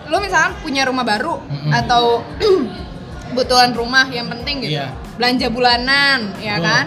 lo 0.05 0.19
misalkan 0.19 0.51
punya 0.59 0.83
rumah 0.83 1.01
baru 1.01 1.39
Mhm. 1.39 1.71
atau 1.73 2.03
kebutuhan 3.31 3.71
rumah 3.71 4.05
yang 4.07 4.27
penting 4.27 4.59
gitu, 4.61 4.75
Iya. 4.75 4.91
belanja 5.15 5.47
bulanan, 5.47 6.19
ya 6.38 6.59
Betul. 6.59 6.67
kan? 6.67 6.85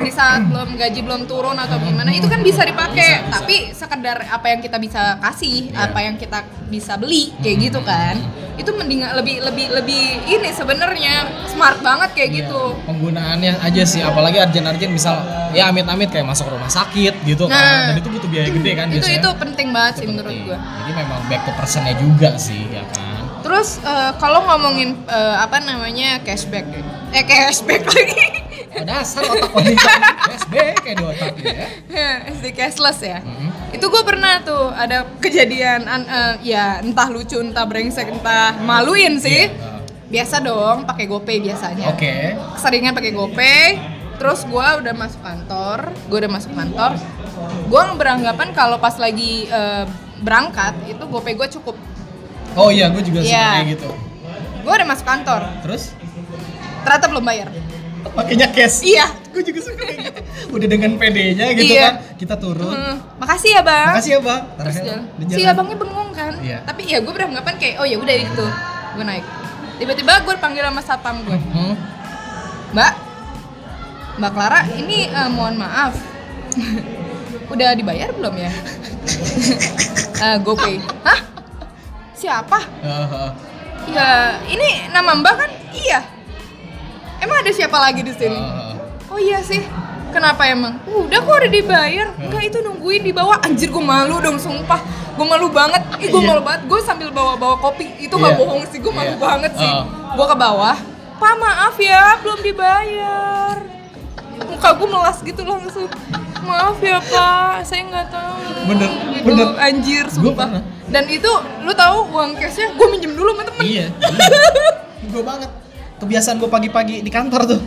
Di 0.00 0.10
saat 0.10 0.42
belum 0.42 0.74
gaji 0.74 1.00
belum 1.00 1.22
turun 1.24 1.54
atau 1.54 1.76
gimana, 1.76 2.08
itu 2.08 2.24
kan 2.24 2.40
bisa 2.40 2.64
dipakai. 2.64 2.96
Bisa, 2.96 3.20
bisa. 3.20 3.32
Tapi 3.36 3.56
sekedar 3.70 4.16
apa 4.24 4.46
yang 4.48 4.60
kita 4.60 4.76
bisa 4.76 5.20
kasih, 5.20 5.68
Iya. 5.68 5.86
apa 5.86 5.98
yang 6.00 6.16
kita 6.16 6.38
bisa 6.66 6.96
beli, 6.96 7.36
kayak 7.38 7.56
gitu 7.62 7.80
kan 7.80 8.16
itu 8.52 8.76
mending 8.76 9.00
lebih 9.14 9.40
lebih 9.40 9.72
lebih 9.72 10.04
ini 10.28 10.52
sebenarnya 10.52 11.24
smart 11.48 11.80
banget 11.80 12.12
kayak 12.12 12.28
Iya, 12.28 12.38
gitu 12.38 12.62
Penggunaannya 12.84 13.52
aja 13.56 13.82
sih, 13.82 14.00
apalagi 14.00 14.36
arjen-arjen 14.36 14.92
misal 14.92 15.16
ya 15.50 15.72
amit-amit 15.72 16.12
kayak 16.12 16.28
masuk 16.28 16.44
rumah 16.46 16.68
sakit 16.68 17.24
gitu 17.24 17.48
kan. 17.48 17.56
Nah. 17.56 17.88
Dan 17.88 18.04
itu 18.04 18.08
butuh 18.10 18.28
biaya 18.28 18.48
gede 18.50 18.72
kan 18.74 18.86
itu 18.88 19.00
biasanya. 19.00 19.16
itu 19.16 19.28
penting 19.40 19.68
banget 19.72 19.92
Itu 19.94 20.00
sih 20.00 20.06
menurut 20.12 20.34
gua 20.44 20.58
Jadi 20.60 20.92
memang 20.92 21.20
back 21.24 21.42
to 21.42 21.52
personnya 21.56 21.94
juga 21.96 22.30
sih, 22.36 22.60
ya 22.68 22.84
kan. 22.84 23.20
terus 23.40 23.80
eh, 23.80 24.12
kalau 24.20 24.44
ngomongin 24.44 24.92
eh, 25.08 25.36
apa 25.40 25.56
namanya 25.60 26.20
cashback 26.20 26.68
eh 27.10 27.24
cashback 27.24 27.88
lagi 27.88 28.39
Oh, 28.70 28.84
dasar 28.84 29.22
otak 29.24 29.50
wanita. 29.50 29.90
SB 30.38 30.54
kayak 30.78 30.94
di 30.94 31.04
otak 31.04 31.34
ya. 31.38 31.66
SD 32.30 32.46
cashless 32.52 33.00
ya. 33.00 33.18
Mhm. 33.18 33.48
itu 33.70 33.86
gue 33.86 34.02
pernah 34.02 34.38
tuh 34.40 34.66
ada 34.68 35.06
kejadian 35.18 35.86
an- 35.86 36.04
eh, 36.04 36.34
ya 36.44 36.78
entah 36.78 37.06
lucu 37.06 37.38
entah 37.38 37.62
brengsek 37.62 38.06
entah 38.08 38.58
maluin 38.60 39.14
sih. 39.16 39.46
Iya, 39.46 39.78
biasa 40.08 40.38
dong 40.40 40.82
pakai 40.84 41.06
gopay 41.06 41.38
biasanya. 41.40 41.86
Oke. 41.88 42.34
keseringan 42.52 42.92
pakai 42.92 43.10
gopay. 43.10 43.64
Terus 44.16 44.42
gue 44.44 44.66
udah 44.76 44.92
masuk 44.92 45.18
kantor 45.20 45.78
gue 46.04 46.18
udah 46.18 46.30
masuk 46.30 46.52
kantor. 46.52 46.90
Gue 47.66 47.82
beranggapan 47.94 48.48
kalau 48.52 48.76
pas 48.76 48.94
lagi 48.96 49.46
eh, 49.46 49.84
berangkat 50.18 50.74
itu 50.86 51.02
gopay 51.04 51.32
gue 51.32 51.48
cukup. 51.52 51.74
Oh 52.52 52.68
iya, 52.68 52.86
gue 52.88 53.00
juga 53.00 53.22
suka 53.22 53.30
Iya. 53.30 53.48
kayak 53.56 53.68
gitu. 53.72 53.90
gue 54.60 54.72
udah 54.72 54.86
masuk 54.86 55.06
kantor. 55.06 55.42
Terus? 55.62 55.82
Ternyata 56.80 57.06
belum 57.06 57.22
bayar 57.22 57.48
pakainya 58.02 58.48
cash. 58.48 58.82
iya 58.82 59.06
Gue 59.30 59.42
juga 59.42 59.60
suka 59.62 59.80
kayak 59.80 59.98
gitu. 60.02 60.20
Udah 60.50 60.66
dengan 60.66 60.90
PD-nya 60.94 61.46
gitu 61.52 61.70
Iya. 61.70 61.82
kan. 61.84 61.94
Kita 62.16 62.34
turun. 62.34 62.70
Hmm, 62.70 62.96
makasih 63.16 63.50
ya 63.52 63.62
bang 63.62 63.86
Makasih 63.90 64.10
ya, 64.10 64.20
Bang. 64.20 64.42
terus 64.56 64.74
si 65.30 65.42
abangnya 65.42 65.76
bengong 65.76 66.10
kan 66.10 66.32
Iya. 66.36 66.58
tapi 66.62 66.82
ya 66.84 66.98
gue 66.98 67.10
beranggapan 67.10 67.54
kayak 67.56 67.74
oh 67.76 67.86
ya 67.86 67.96
udah 67.96 68.14
itu 68.14 68.46
gue 68.90 69.04
naik 69.04 69.24
tiba-tiba 69.76 70.12
gue 70.20 70.34
dipanggil 70.34 70.62
sama 70.62 70.80
satpam 70.80 71.16
gue 71.22 71.32
Hmm. 71.32 71.72
mbak 72.70 72.92
mbak 74.16 74.30
Clara 74.30 74.60
ini 74.70 75.06
eh, 75.06 75.28
mohon 75.28 75.56
maaf 75.56 75.94
udah 77.52 77.68
dibayar 77.72 78.10
belum 78.10 78.34
ya 78.36 78.52
Eh, 80.20 80.36
GoPay 80.38 80.76
hah 81.00 81.20
siapa 82.12 82.60
Ah, 82.84 83.08
ah. 83.08 83.30
ya 83.88 84.08
ini 84.44 84.84
nama 84.90 85.14
mbak 85.14 85.34
kan 85.34 85.50
iya 85.72 86.04
emang 87.20 87.36
ada 87.40 87.50
siapa 87.50 87.76
lagi 87.76 88.00
di 88.00 88.12
sini? 88.12 88.36
Ah, 88.36 88.74
ah. 88.74 89.12
oh 89.12 89.18
iya 89.18 89.40
sih. 89.40 89.62
Kenapa 90.10 90.42
emang? 90.42 90.74
Udah 90.90 91.22
kok 91.22 91.34
udah 91.38 91.50
dibayar? 91.50 92.10
Enggak 92.18 92.42
itu 92.50 92.58
nungguin 92.60 93.06
di 93.06 93.12
bawah. 93.14 93.38
Anjir 93.46 93.70
gue 93.70 93.78
malu 93.78 94.18
dong 94.18 94.42
sumpah. 94.42 94.82
Gue 95.14 95.22
malu 95.22 95.46
banget. 95.48 95.78
Ih 96.02 96.10
gue 96.10 96.18
Iya. 96.18 96.30
malu 96.34 96.42
banget. 96.42 96.66
Gue 96.66 96.80
sambil 96.82 97.08
bawa 97.14 97.38
bawa 97.38 97.54
kopi. 97.56 97.86
Itu 97.96 98.18
nggak 98.18 98.34
Iya. 98.34 98.40
bohong 98.42 98.64
sih 98.66 98.78
gue 98.82 98.90
malu 98.90 99.14
Iya. 99.14 99.22
banget 99.22 99.52
sih. 99.54 99.70
Oh. 99.70 99.86
gue 100.18 100.26
ke 100.26 100.36
bawah. 100.36 100.76
Pak 101.14 101.34
maaf 101.36 101.76
ya 101.78 102.18
belum 102.18 102.40
dibayar. 102.42 103.54
Muka 104.40 104.68
gue 104.74 104.88
melas 104.90 105.18
gitu 105.22 105.42
langsung. 105.46 105.86
Maaf 106.42 106.82
ya 106.82 106.98
pak. 106.98 107.62
Saya 107.62 107.82
nggak 107.86 108.06
tahu. 108.10 108.34
Bener, 108.66 108.90
gitu, 109.14 109.24
bener. 109.30 109.48
anjir 109.56 110.04
sumpah. 110.10 110.48
dan 110.90 111.06
itu 111.06 111.30
lu 111.62 111.70
tahu 111.70 112.10
uang 112.10 112.34
cashnya? 112.34 112.74
Gue 112.74 112.86
minjem 112.90 113.14
dulu 113.14 113.30
sama 113.30 113.46
temen. 113.46 113.62
Iya. 113.62 113.86
gue 115.14 115.22
banget. 115.22 115.50
Kebiasaan 116.00 116.40
gue 116.40 116.48
pagi-pagi 116.48 117.04
di 117.04 117.10
kantor 117.12 117.44
tuh. 117.44 117.60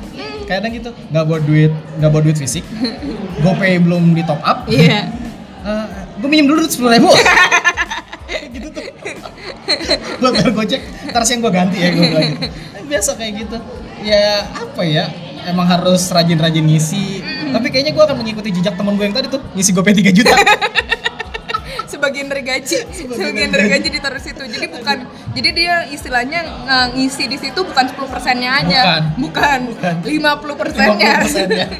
Kadang 0.50 0.74
gitu. 0.74 0.90
Nggak 1.14 1.24
bawa 1.24 1.40
duit, 1.40 1.72
nggak 2.02 2.10
bawa 2.10 2.22
duit 2.26 2.38
fisik. 2.42 2.66
GoPay 3.46 3.78
belum 3.78 4.18
di 4.18 4.26
top 4.26 4.42
up. 4.42 4.66
iya 4.68 5.08
gue 6.20 6.28
minjem 6.28 6.52
dulu 6.52 6.68
sepuluh 6.68 6.98
ribu. 6.98 7.10
gitu 8.58 8.68
tuh. 8.74 8.84
Buat 10.20 10.32
bayar 10.40 10.52
gojek, 10.52 10.82
ntar 11.12 11.24
siang 11.24 11.40
gue 11.40 11.52
ganti 11.52 11.78
ya 11.80 11.90
gue 11.94 12.06
bilang 12.10 12.28
gitu. 12.36 12.48
Biasa 12.90 13.10
kayak 13.16 13.34
gitu. 13.48 13.58
Ya 14.04 14.44
apa 14.52 14.82
ya? 14.84 15.08
Emang 15.44 15.68
harus 15.68 16.08
rajin-rajin 16.08 16.64
ngisi. 16.64 17.20
Tapi 17.52 17.68
kayaknya 17.68 17.92
gue 17.92 18.04
akan 18.04 18.18
mengikuti 18.24 18.50
jejak 18.56 18.80
temen 18.80 18.96
gue 18.96 19.06
yang 19.08 19.16
tadi 19.16 19.28
tuh 19.28 19.44
ngisi 19.56 19.72
GoPay 19.76 19.94
3 19.94 20.16
juta. 20.16 20.36
sebagian 22.04 22.28
dari 22.28 22.44
gaji 22.44 22.78
Sebagian 22.92 23.48
dari 23.48 23.66
gaji 23.70 23.88
ditaruh 23.90 24.20
situ 24.20 24.44
jadi 24.44 24.68
bukan 24.68 24.98
jadi 25.32 25.50
dia 25.50 25.76
istilahnya 25.88 26.40
eh, 26.44 26.88
ngisi 26.94 27.26
di 27.26 27.40
situ 27.40 27.64
bukan 27.64 27.86
10 27.88 28.12
persennya 28.12 28.52
aja 28.60 28.82
Bukan. 29.16 29.72
bukan, 29.72 29.96
Bukan. 30.04 30.44
50 30.44 30.60
persennya 30.60 31.12
50%-nya. 31.24 31.68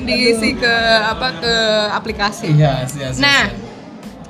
diisi 0.00 0.50
ke 0.54 0.74
apa 1.06 1.28
ke 1.34 1.54
aplikasi 1.92 2.48
Iya, 2.52 2.84
iya, 2.86 3.08
iya. 3.08 3.16
nah 3.16 3.42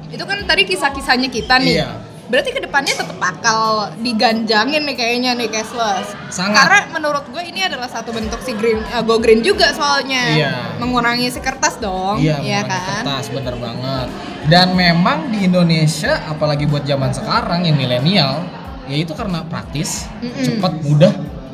itu 0.06 0.22
kan 0.22 0.38
tadi 0.42 0.62
kisah-kisahnya 0.66 1.28
kita 1.28 1.58
nih 1.58 1.74
Iya. 1.78 1.88
Berarti 2.30 2.50
ke 2.50 2.60
depannya 2.60 2.94
tetap 2.94 3.18
bakal 3.18 3.60
diganjangin 3.98 4.82
nih 4.82 4.94
kayaknya 4.94 5.30
nih 5.34 5.50
cashless 5.50 6.14
Sangat. 6.28 6.62
karena 6.62 6.78
menurut 6.92 7.26
gue 7.26 7.42
ini 7.42 7.60
adalah 7.60 7.86
satu 7.86 8.10
bentuk 8.10 8.38
si 8.38 8.54
green 8.54 8.78
eh, 8.80 9.02
go 9.02 9.18
green 9.18 9.42
juga 9.42 9.70
soalnya 9.70 10.22
Iya. 10.30 10.52
mengurangi 10.78 11.26
si 11.26 11.38
kertas 11.38 11.76
dong 11.76 12.22
Iya, 12.22 12.38
ya 12.38 12.62
mengurangi 12.62 12.70
kan 12.70 13.02
kertas 13.02 13.24
bener 13.28 13.54
banget. 13.56 14.08
Dan 14.42 14.72
memang 14.72 15.28
di 15.28 15.44
Indonesia, 15.44 16.16
apalagi 16.24 16.64
buat 16.64 16.82
zaman 16.82 17.10
sekarang 17.10 17.60
yang 17.62 17.76
milenial, 17.76 18.40
ya 18.84 18.96
itu 18.96 19.12
karena 19.12 19.44
praktis, 19.44 20.08
Mm-mm. 20.16 20.32
cepat, 20.40 20.80
mudah, 20.80 21.12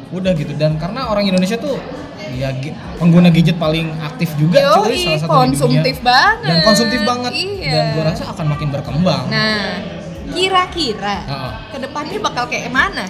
mudah 0.09 0.33
gitu. 0.33 0.55
Dan 0.55 0.77
karena 0.77 1.05
orang 1.07 1.27
Indonesia 1.27 1.57
tuh 1.57 1.77
ya 2.31 2.55
pengguna 2.97 3.29
gadget 3.29 3.57
paling 3.57 3.91
aktif 4.01 4.33
juga, 4.37 4.63
cuy, 4.81 4.93
Yoi, 4.93 5.03
salah 5.03 5.19
satu 5.19 5.31
konsumtif 5.35 5.97
dunia. 5.99 6.07
banget. 6.07 6.47
Dan 6.47 6.59
konsumtif 6.63 7.01
banget. 7.03 7.33
Iya. 7.35 7.73
Dan 7.75 7.85
gue 7.91 8.03
rasa 8.07 8.23
akan 8.29 8.47
makin 8.49 8.69
berkembang. 8.71 9.25
Nah, 9.27 9.67
kira-kira 10.35 11.17
Heeh. 11.27 11.53
ke 11.71 11.79
depannya 11.83 12.19
bakal 12.19 12.47
kayak 12.51 12.71
mana? 12.73 13.07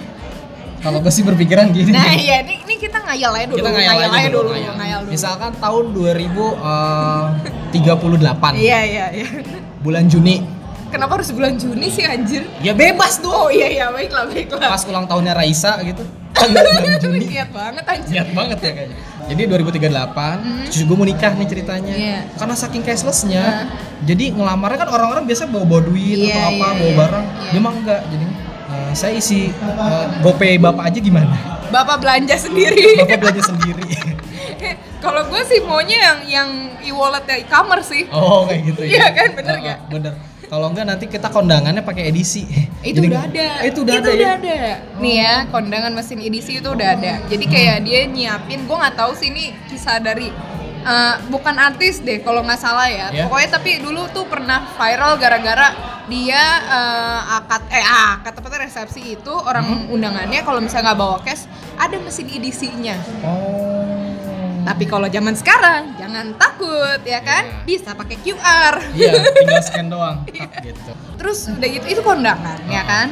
Kalau 0.77 1.01
gue 1.01 1.09
sih 1.09 1.25
berpikiran 1.25 1.73
gini. 1.73 1.89
Nah, 1.89 2.13
iya, 2.13 2.45
ini, 2.45 2.61
ini 2.61 2.77
kita 2.77 3.01
ngayal 3.01 3.33
aja 3.33 3.49
dulu. 3.49 3.65
kita 3.65 3.73
ngayal, 3.73 3.97
aja 3.97 4.29
dulu, 4.29 4.53
ngayal. 4.53 4.77
ngayal 4.77 4.99
dulu. 5.03 5.09
Misalkan 5.09 5.51
tahun 5.57 5.89
2038, 5.89 8.53
Iya, 8.61 8.79
iya, 8.85 9.05
iya. 9.09 9.25
bulan 9.81 10.05
Juni. 10.05 10.45
Kenapa 10.87 11.19
harus 11.19 11.27
bulan 11.33 11.57
Juni 11.59 11.91
sih 11.91 11.99
anjir? 12.05 12.45
Ya 12.63 12.71
bebas 12.77 13.19
tuh. 13.19 13.27
Oh 13.33 13.49
iya 13.51 13.67
iya 13.67 13.91
baiklah 13.91 14.23
baiklah. 14.29 14.71
Pas 14.71 14.87
ulang 14.87 15.03
tahunnya 15.03 15.35
Raisa 15.35 15.75
gitu. 15.83 15.99
Juni. 17.03 17.25
Niat 17.29 17.49
banget 17.53 17.83
anjir. 17.85 18.13
Niat 18.13 18.29
banget 18.33 18.59
ya 18.61 18.71
kayaknya. 18.73 18.97
Jadi 19.27 19.41
2038, 19.43 20.71
terus 20.71 20.83
gue 20.87 20.95
mau 20.95 21.07
nikah 21.07 21.31
nih 21.35 21.47
ceritanya. 21.51 21.93
Hmm. 21.93 22.05
Iya. 22.07 22.19
Karena 22.39 22.55
saking 22.55 22.83
cashlessnya, 22.87 23.45
jadi 24.07 24.25
ngelamarnya 24.31 24.77
kan 24.87 24.89
orang-orang 24.93 25.23
biasa 25.27 25.51
bawa-bawa 25.51 25.81
duit 25.83 26.17
Iya, 26.23 26.31
atau 26.31 26.41
apa, 26.47 26.53
iya, 26.55 26.79
bawa 26.79 26.87
iya. 26.87 26.95
barang. 26.95 27.25
Iya. 27.27 27.49
Dia 27.51 27.59
mah 27.61 27.73
enggak. 27.75 28.01
Jadi 28.07 28.25
eh, 28.71 28.91
saya 28.95 29.13
isi 29.19 29.39
eh, 29.51 30.05
GoPay 30.23 30.53
Bapak 30.63 30.83
aja 30.87 30.99
gimana? 31.03 31.35
Bapak 31.67 31.97
belanja 31.99 32.35
sendiri. 32.47 33.03
Bapak 33.03 33.19
belanja 33.19 33.43
sendiri. 33.51 33.89
Kalau 35.03 35.21
gue 35.29 35.41
sih 35.45 35.59
maunya 35.61 35.97
yang 35.99 36.17
yang 36.25 36.49
e-wallet 36.81 37.23
ya 37.29 37.35
e-commerce 37.43 37.93
sih. 37.93 38.03
oh, 38.09 38.47
kayak 38.49 38.61
gitu 38.73 38.81
ya. 38.87 38.89
Iya 38.89 39.07
kan, 39.13 39.29
bener 39.37 39.53
eh, 39.53 39.61
nggak? 39.61 39.79
bener. 39.91 40.13
Kalau 40.47 40.67
enggak 40.67 40.85
nanti 40.85 41.05
kita 41.05 41.27
kondangannya 41.27 41.81
pakai 41.81 42.07
edisi. 42.07 42.47
itu 42.79 42.97
Jadi- 42.97 43.09
udah 43.09 43.21
ada 43.21 43.47
Itu 43.61 43.79
udah 43.83 43.93
itu 43.93 43.99
ada 44.01 44.13
udah 44.13 44.23
ya. 44.23 44.37
ada 44.37 44.57
nih 44.97 45.15
ya 45.17 45.33
kondangan 45.47 45.91
mesin 45.91 46.19
edisi 46.19 46.51
itu 46.55 46.69
udah 46.69 46.87
ada 46.89 47.13
jadi 47.25 47.45
kayak 47.45 47.77
dia 47.81 47.99
nyiapin 48.05 48.63
gue 48.63 48.77
nggak 48.77 48.95
tahu 48.95 49.11
sih 49.11 49.27
ini 49.27 49.51
kisah 49.67 49.99
dari 49.99 50.31
eh, 50.79 51.15
bukan 51.27 51.51
artis 51.53 51.99
deh 51.99 52.21
kalau 52.21 52.41
nggak 52.41 52.55
salah 52.57 52.87
ya 52.87 53.11
Ya. 53.11 53.25
pokoknya 53.25 53.49
tapi 53.51 53.71
dulu 53.77 54.07
tuh 54.07 54.23
pernah 54.23 54.63
viral 54.71 55.17
gara-gara 55.17 55.73
dia 56.05 56.39
eh, 56.63 57.19
akad 57.35 57.61
eh 57.67 57.83
akad 57.83 58.31
tepatnya 58.33 58.59
resepsi 58.63 59.01
itu 59.11 59.33
orang 59.33 59.65
Hmm. 59.65 59.91
undangannya 59.91 60.39
kalau 60.41 60.57
misalnya 60.57 60.87
nggak 60.87 60.99
bawa 61.01 61.17
cash 61.19 61.43
ada 61.75 61.97
mesin 61.97 62.29
edisinya 62.29 62.95
Oh. 63.21 63.76
Tapi 64.67 64.83
kalau 64.83 65.07
zaman 65.07 65.31
sekarang 65.31 65.95
jangan 65.95 66.35
takut 66.35 66.99
ya 67.01 67.19
kan 67.21 67.47
Iya. 67.63 67.63
bisa 67.63 67.89
pakai 67.93 68.19
QR 68.19 68.75
Iya, 68.91 69.11
tinggal 69.31 69.63
scan 69.65 69.87
doang. 69.87 70.17
Tak, 70.27 70.59
gitu. 70.61 70.91
terus 71.15 71.47
udah 71.47 71.67
gitu 71.69 71.85
itu 71.87 72.01
kondangan 72.01 72.59
ya 72.67 72.75
Ah. 72.75 72.85
kan 72.85 73.07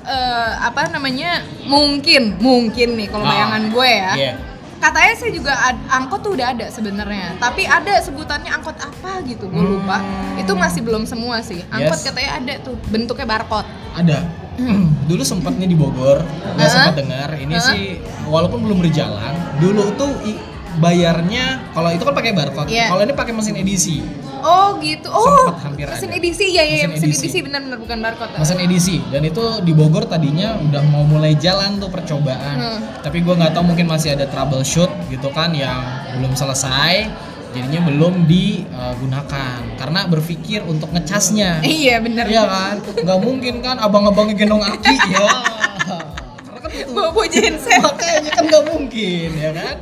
Eh, 0.00 0.52
apa 0.58 0.88
namanya 0.88 1.44
mungkin 1.62 2.40
mungkin 2.40 2.96
nih 2.96 3.06
kalau 3.06 3.20
Ah. 3.20 3.30
bayangan 3.30 3.62
gue 3.68 3.90
ya 3.90 4.12
Iya. 4.16 4.32
katanya 4.78 5.12
saya 5.12 5.30
juga 5.30 5.52
ad- 5.52 5.86
angkot 5.88 6.20
tuh 6.20 6.32
udah 6.32 6.46
ada 6.48 6.66
sebenarnya 6.66 7.36
tapi 7.36 7.68
ada 7.68 8.00
sebutannya 8.00 8.48
angkot 8.48 8.80
apa 8.80 9.20
gitu 9.24 9.44
gue 9.46 9.60
lupa 9.60 10.00
Hmm. 10.00 10.40
itu 10.40 10.52
masih 10.52 10.80
belum 10.80 11.04
semua 11.04 11.42
sih 11.42 11.60
angkot 11.68 11.94
Yes. 11.96 12.06
katanya 12.06 12.30
ada 12.32 12.54
tuh 12.60 12.80
bentuknya 12.86 13.28
barcode 13.28 13.68
Ada. 13.92 14.18
dulu 15.08 15.22
sempatnya 15.22 15.64
di 15.64 15.72
Bogor, 15.72 16.20
gue 16.20 16.58
Hah? 16.58 16.68
sempat 16.70 16.94
dengar. 16.94 17.32
Ini 17.32 17.48
Hah? 17.50 17.64
sih 17.66 17.96
walaupun 18.24 18.60
belum 18.60 18.78
berjalan, 18.78 19.32
dulu 19.56 19.88
tuh 19.94 20.12
bayarnya 20.78 21.72
kalau 21.72 21.90
itu 21.90 22.02
kan 22.02 22.14
pakai 22.14 22.30
barcode. 22.30 22.68
Iya. 22.70 22.86
Kalau 22.86 23.02
ini 23.02 23.12
pakai 23.12 23.32
mesin 23.32 23.56
edisi. 23.56 23.98
oh 24.40 24.80
gitu 24.80 25.04
oh 25.12 25.52
Sempet 25.52 25.60
hampir 25.60 25.84
mesin 25.84 26.08
ada. 26.08 26.16
edisi 26.16 26.46
ya 26.48 26.64
ya 26.64 26.88
Mesin 26.88 26.96
mesin, 26.96 27.08
edisi. 27.12 27.24
edisi 27.28 27.38
benar-benar 27.44 27.76
bukan 27.76 27.98
barcode 28.00 28.32
Mesin 28.40 28.56
edisi 28.56 28.96
dan 29.12 29.20
itu 29.20 29.44
di 29.60 29.72
Bogor 29.76 30.08
tadinya 30.08 30.56
udah 30.56 30.80
mau 30.88 31.04
mulai 31.04 31.36
jalan 31.36 31.76
tuh 31.76 31.92
percobaan. 31.92 32.56
Hmm. 32.56 32.80
Tapi 33.04 33.20
gue 33.20 33.34
nggak 33.36 33.52
tahu 33.52 33.68
mungkin 33.68 33.84
masih 33.84 34.16
ada 34.16 34.24
troubleshoot 34.24 34.88
gitu 35.12 35.28
kan 35.28 35.52
yang 35.52 35.76
belum 36.16 36.32
selesai. 36.32 37.10
Jadinya 37.50 37.82
belum 37.84 38.30
digunakan 38.30 39.60
karena 39.76 40.00
berpikir 40.06 40.64
untuk 40.64 40.88
ngecasnya. 40.88 41.60
iya 41.66 42.00
bener 42.00 42.24
Iya 42.24 42.46
kan? 42.46 42.74
Nggak 42.80 43.18
mungkin 43.20 43.54
kan 43.60 43.76
abang-abangnya 43.76 44.40
gendong 44.40 44.62
aki 44.62 44.96
ya. 44.96 45.26
Karena 46.48 46.58
kan 46.62 46.70
itu 46.72 46.90
bawa 46.94 47.10
bawa 47.12 47.26
makanya 47.82 48.30
kan 48.32 48.44
nggak 48.48 48.64
mungkin 48.72 49.28
ya 49.36 49.50
kan? 49.52 49.74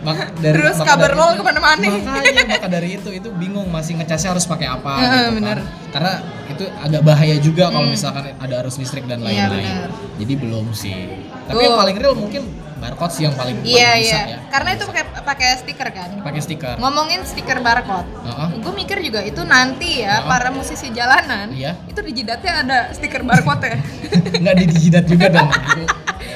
Mak- 0.00 0.32
dari, 0.42 0.54
Terus 0.56 0.76
maka 0.76 0.88
kabar 0.90 1.06
dari 1.06 1.14
roll 1.14 1.28
itu- 1.28 1.36
ke 1.36 1.44
mana-mana. 1.44 1.86
Makanya 1.86 2.44
maka 2.54 2.68
dari 2.68 2.88
itu 2.94 3.10
itu 3.10 3.28
bingung 3.32 3.68
masih 3.68 3.92
ngecasnya 3.96 4.30
harus 4.30 4.44
pakai 4.44 4.66
apa 4.66 4.92
gitu 4.96 5.12
kan. 5.12 5.32
bener. 5.34 5.58
Karena 5.90 6.12
itu 6.46 6.64
agak 6.66 7.02
bahaya 7.02 7.36
juga 7.36 7.64
kalau 7.68 7.84
Hmm. 7.84 7.92
misalkan 7.92 8.24
ada 8.32 8.54
arus 8.58 8.76
listrik 8.76 9.04
dan 9.04 9.20
Iya, 9.20 9.46
lain-lain. 9.46 9.64
bener. 9.66 9.90
Jadi 10.16 10.32
belum 10.34 10.66
sih. 10.72 10.96
Tapi 11.44 11.60
yang 11.60 11.76
paling 11.76 11.96
real 11.96 12.14
mungkin 12.14 12.42
barcode 12.76 13.12
sih 13.12 13.22
yang 13.22 13.34
paling, 13.34 13.60
iya 13.60 13.92
bisa 13.94 14.16
iya 14.16 14.20
ya. 14.26 14.38
karena 14.48 14.72
itu 14.72 14.88
pakai 14.88 15.04
pakai 15.20 15.48
stiker 15.54 15.88
kan 15.90 16.16
Pakai 16.18 16.40
stiker. 16.40 16.80
ngomongin 16.80 17.20
stiker 17.22 17.60
barcode 17.60 18.08
Heeh. 18.24 18.48
gue 18.56 18.72
mikir 18.74 18.96
juga 19.02 19.20
itu 19.20 19.44
nanti 19.44 20.00
ya 20.00 20.16
Heeh. 20.16 20.24
para 20.24 20.48
musisi 20.48 20.88
jalanan 20.88 21.52
Iya. 21.52 21.76
itu 21.84 22.00
di 22.00 22.12
jidatnya 22.14 22.52
ada 22.58 22.78
stiker 22.88 23.20
barcode 23.20 23.68
ya 23.68 23.76
Nggak 24.40 24.54
di 24.56 24.64
jidat 24.72 25.04
juga 25.04 25.26
dong. 25.28 25.50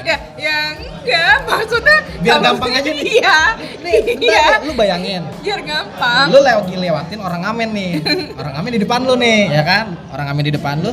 Ya 0.05 0.17
yang 0.37 0.75
Enggak, 1.05 1.37
maksudnya 1.45 1.97
Biar 2.25 2.37
gampang 2.41 2.73
aja 2.73 2.89
nih. 2.89 3.05
Iya. 3.21 3.37
Nih, 3.85 3.97
Iya. 4.25 4.45
lu 4.65 4.73
bayangin. 4.73 5.21
Biar 5.45 5.61
gampang. 5.61 6.25
Lu 6.33 6.41
lewat 6.41 6.65
lewatin 6.73 7.19
orang 7.21 7.41
ngamen 7.45 7.69
nih. 7.77 7.91
Orang 8.41 8.53
ngamen 8.57 8.71
di 8.73 8.81
depan 8.81 8.99
lu 9.05 9.13
nih, 9.13 9.39
ya 9.53 9.61
kan? 9.61 9.85
Orang 10.09 10.25
ngamen 10.33 10.43
di 10.49 10.53
depan 10.57 10.75
lu. 10.81 10.91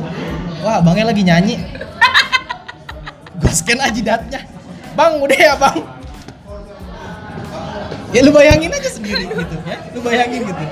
Wah, 0.61 0.85
abangnya 0.85 1.09
lagi 1.09 1.25
nyanyi. 1.25 1.55
Gue 3.41 3.49
scan 3.49 3.81
aja 3.81 3.89
jidatnya. 3.89 4.45
Bang, 4.93 5.17
udah 5.17 5.33
ya, 5.33 5.57
Bang. 5.57 5.81
Ya 8.13 8.21
lu 8.21 8.29
bayangin 8.29 8.69
aja 8.69 8.89
sendiri 8.93 9.25
gitu 9.25 9.55
ya. 9.65 9.77
Lu 9.97 9.99
bayangin 10.05 10.45
gitu. 10.45 10.63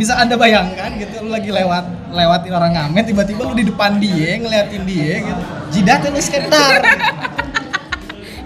Bisa 0.00 0.16
Anda 0.16 0.40
bayangkan 0.40 0.96
gitu 0.96 1.20
lu 1.24 1.28
lagi 1.32 1.52
lewat 1.52 1.84
lewatin 2.12 2.52
orang 2.52 2.72
ngamen 2.72 3.04
tiba-tiba 3.04 3.44
lu 3.44 3.52
di 3.52 3.68
depan 3.68 4.00
dia 4.00 4.40
ngeliatin 4.40 4.82
dia 4.88 5.20
gitu. 5.20 5.42
Jidatnya 5.76 6.08
lu 6.16 6.20
dar. 6.48 6.80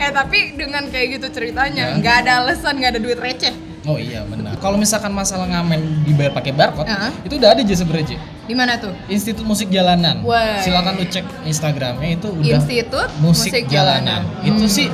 Eh 0.00 0.10
tapi 0.10 0.56
dengan 0.56 0.88
kayak 0.88 1.20
gitu 1.20 1.26
ceritanya, 1.30 1.92
Ya. 1.92 1.96
nggak 1.96 2.14
ada 2.24 2.32
alasan, 2.40 2.72
nggak 2.74 2.90
ada 2.96 3.00
duit 3.00 3.20
receh. 3.20 3.52
Oh 3.84 3.96
iya 3.96 4.24
benar. 4.24 4.56
Kalau 4.56 4.76
misalkan 4.76 5.08
masalah 5.10 5.44
ngamen 5.46 6.04
dibayar 6.04 6.32
pakai 6.32 6.52
barcode, 6.52 6.84
Heeh. 6.84 7.12
itu 7.24 7.34
udah 7.36 7.48
ada 7.52 7.60
aja 7.60 7.74
sebenarnya. 7.74 8.06
Ci. 8.06 8.16
Di 8.44 8.52
mana 8.52 8.76
tuh? 8.76 8.92
Institut 9.06 9.44
Musik 9.44 9.68
Jalanan. 9.68 10.20
Wah. 10.20 10.60
Silakan 10.60 10.96
lu 10.96 11.04
cek 11.04 11.24
Instagramnya 11.44 12.08
itu 12.12 12.28
udah 12.28 12.56
Institut 12.56 13.08
Musik, 13.20 13.52
Jalanan. 13.66 14.24
Itu 14.40 14.64
Hmm. 14.64 14.72
sih 14.72 14.88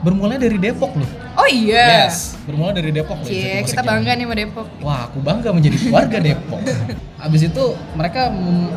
bermula 0.00 0.34
dari 0.34 0.56
Depok 0.56 0.96
loh. 0.96 1.08
Oh 1.32 1.44
iya. 1.46 2.08
Yes, 2.08 2.36
bermula 2.44 2.72
dari 2.72 2.88
Depok 2.88 3.20
loh. 3.20 3.28
Musik 3.28 3.68
kita 3.68 3.80
bangga 3.80 4.00
Jalanan. 4.02 4.16
nih 4.16 4.24
sama 4.24 4.34
Depok. 4.36 4.66
Wah, 4.80 5.00
aku 5.06 5.18
bangga 5.20 5.48
menjadi 5.52 5.76
warga 5.88 6.18
Depok. 6.18 6.60
Habis 7.22 7.42
itu 7.46 7.64
mereka 7.94 8.32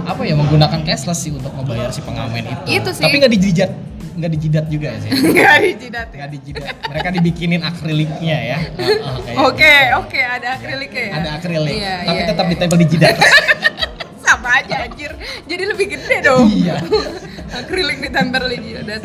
apa 0.06 0.22
ya 0.22 0.36
menggunakan 0.36 0.80
cashless 0.84 1.18
sih 1.18 1.32
untuk 1.32 1.50
membayar 1.52 1.90
si 1.90 2.00
pengamen 2.00 2.44
itu. 2.46 2.64
Itu 2.76 2.90
sih. 2.92 3.02
Tapi 3.02 3.16
nggak 3.18 3.34
dijidat, 3.34 3.72
nggak 4.16 4.32
dijidat 4.32 4.66
juga 4.68 4.88
ya 4.90 5.00
sih. 5.00 5.10
Enggak 5.30 5.56
dijidat 5.62 6.08
ya. 6.08 6.18
Nggak 6.18 6.32
dijidat. 6.32 6.76
Mereka 6.88 7.08
dibikinin 7.12 7.62
akriliknya 7.62 8.38
ya. 8.40 8.58
Heeh, 8.74 8.98
kayak 9.22 9.38
Oke, 9.44 9.74
oke, 10.00 10.20
ada 10.20 10.48
akriliknya 10.56 11.04
ya. 11.04 11.14
Ada 11.14 11.30
akrilik, 11.36 11.76
Iya, 11.76 11.96
tapi 12.02 12.16
iya, 12.16 12.26
tetap 12.26 12.46
iya. 12.46 12.52
ditempel 12.56 12.78
di 12.78 12.88
jidat. 12.88 13.16
sama 14.26 14.50
aja 14.58 14.76
anjir. 14.82 15.12
Jadi 15.46 15.64
lebih 15.64 15.86
gede 15.92 16.18
dong. 16.24 16.48
Iya. 16.50 16.76
Akrilik 17.62 17.98
ditempel 18.02 18.44
di 18.50 18.58
jidat. 18.64 19.02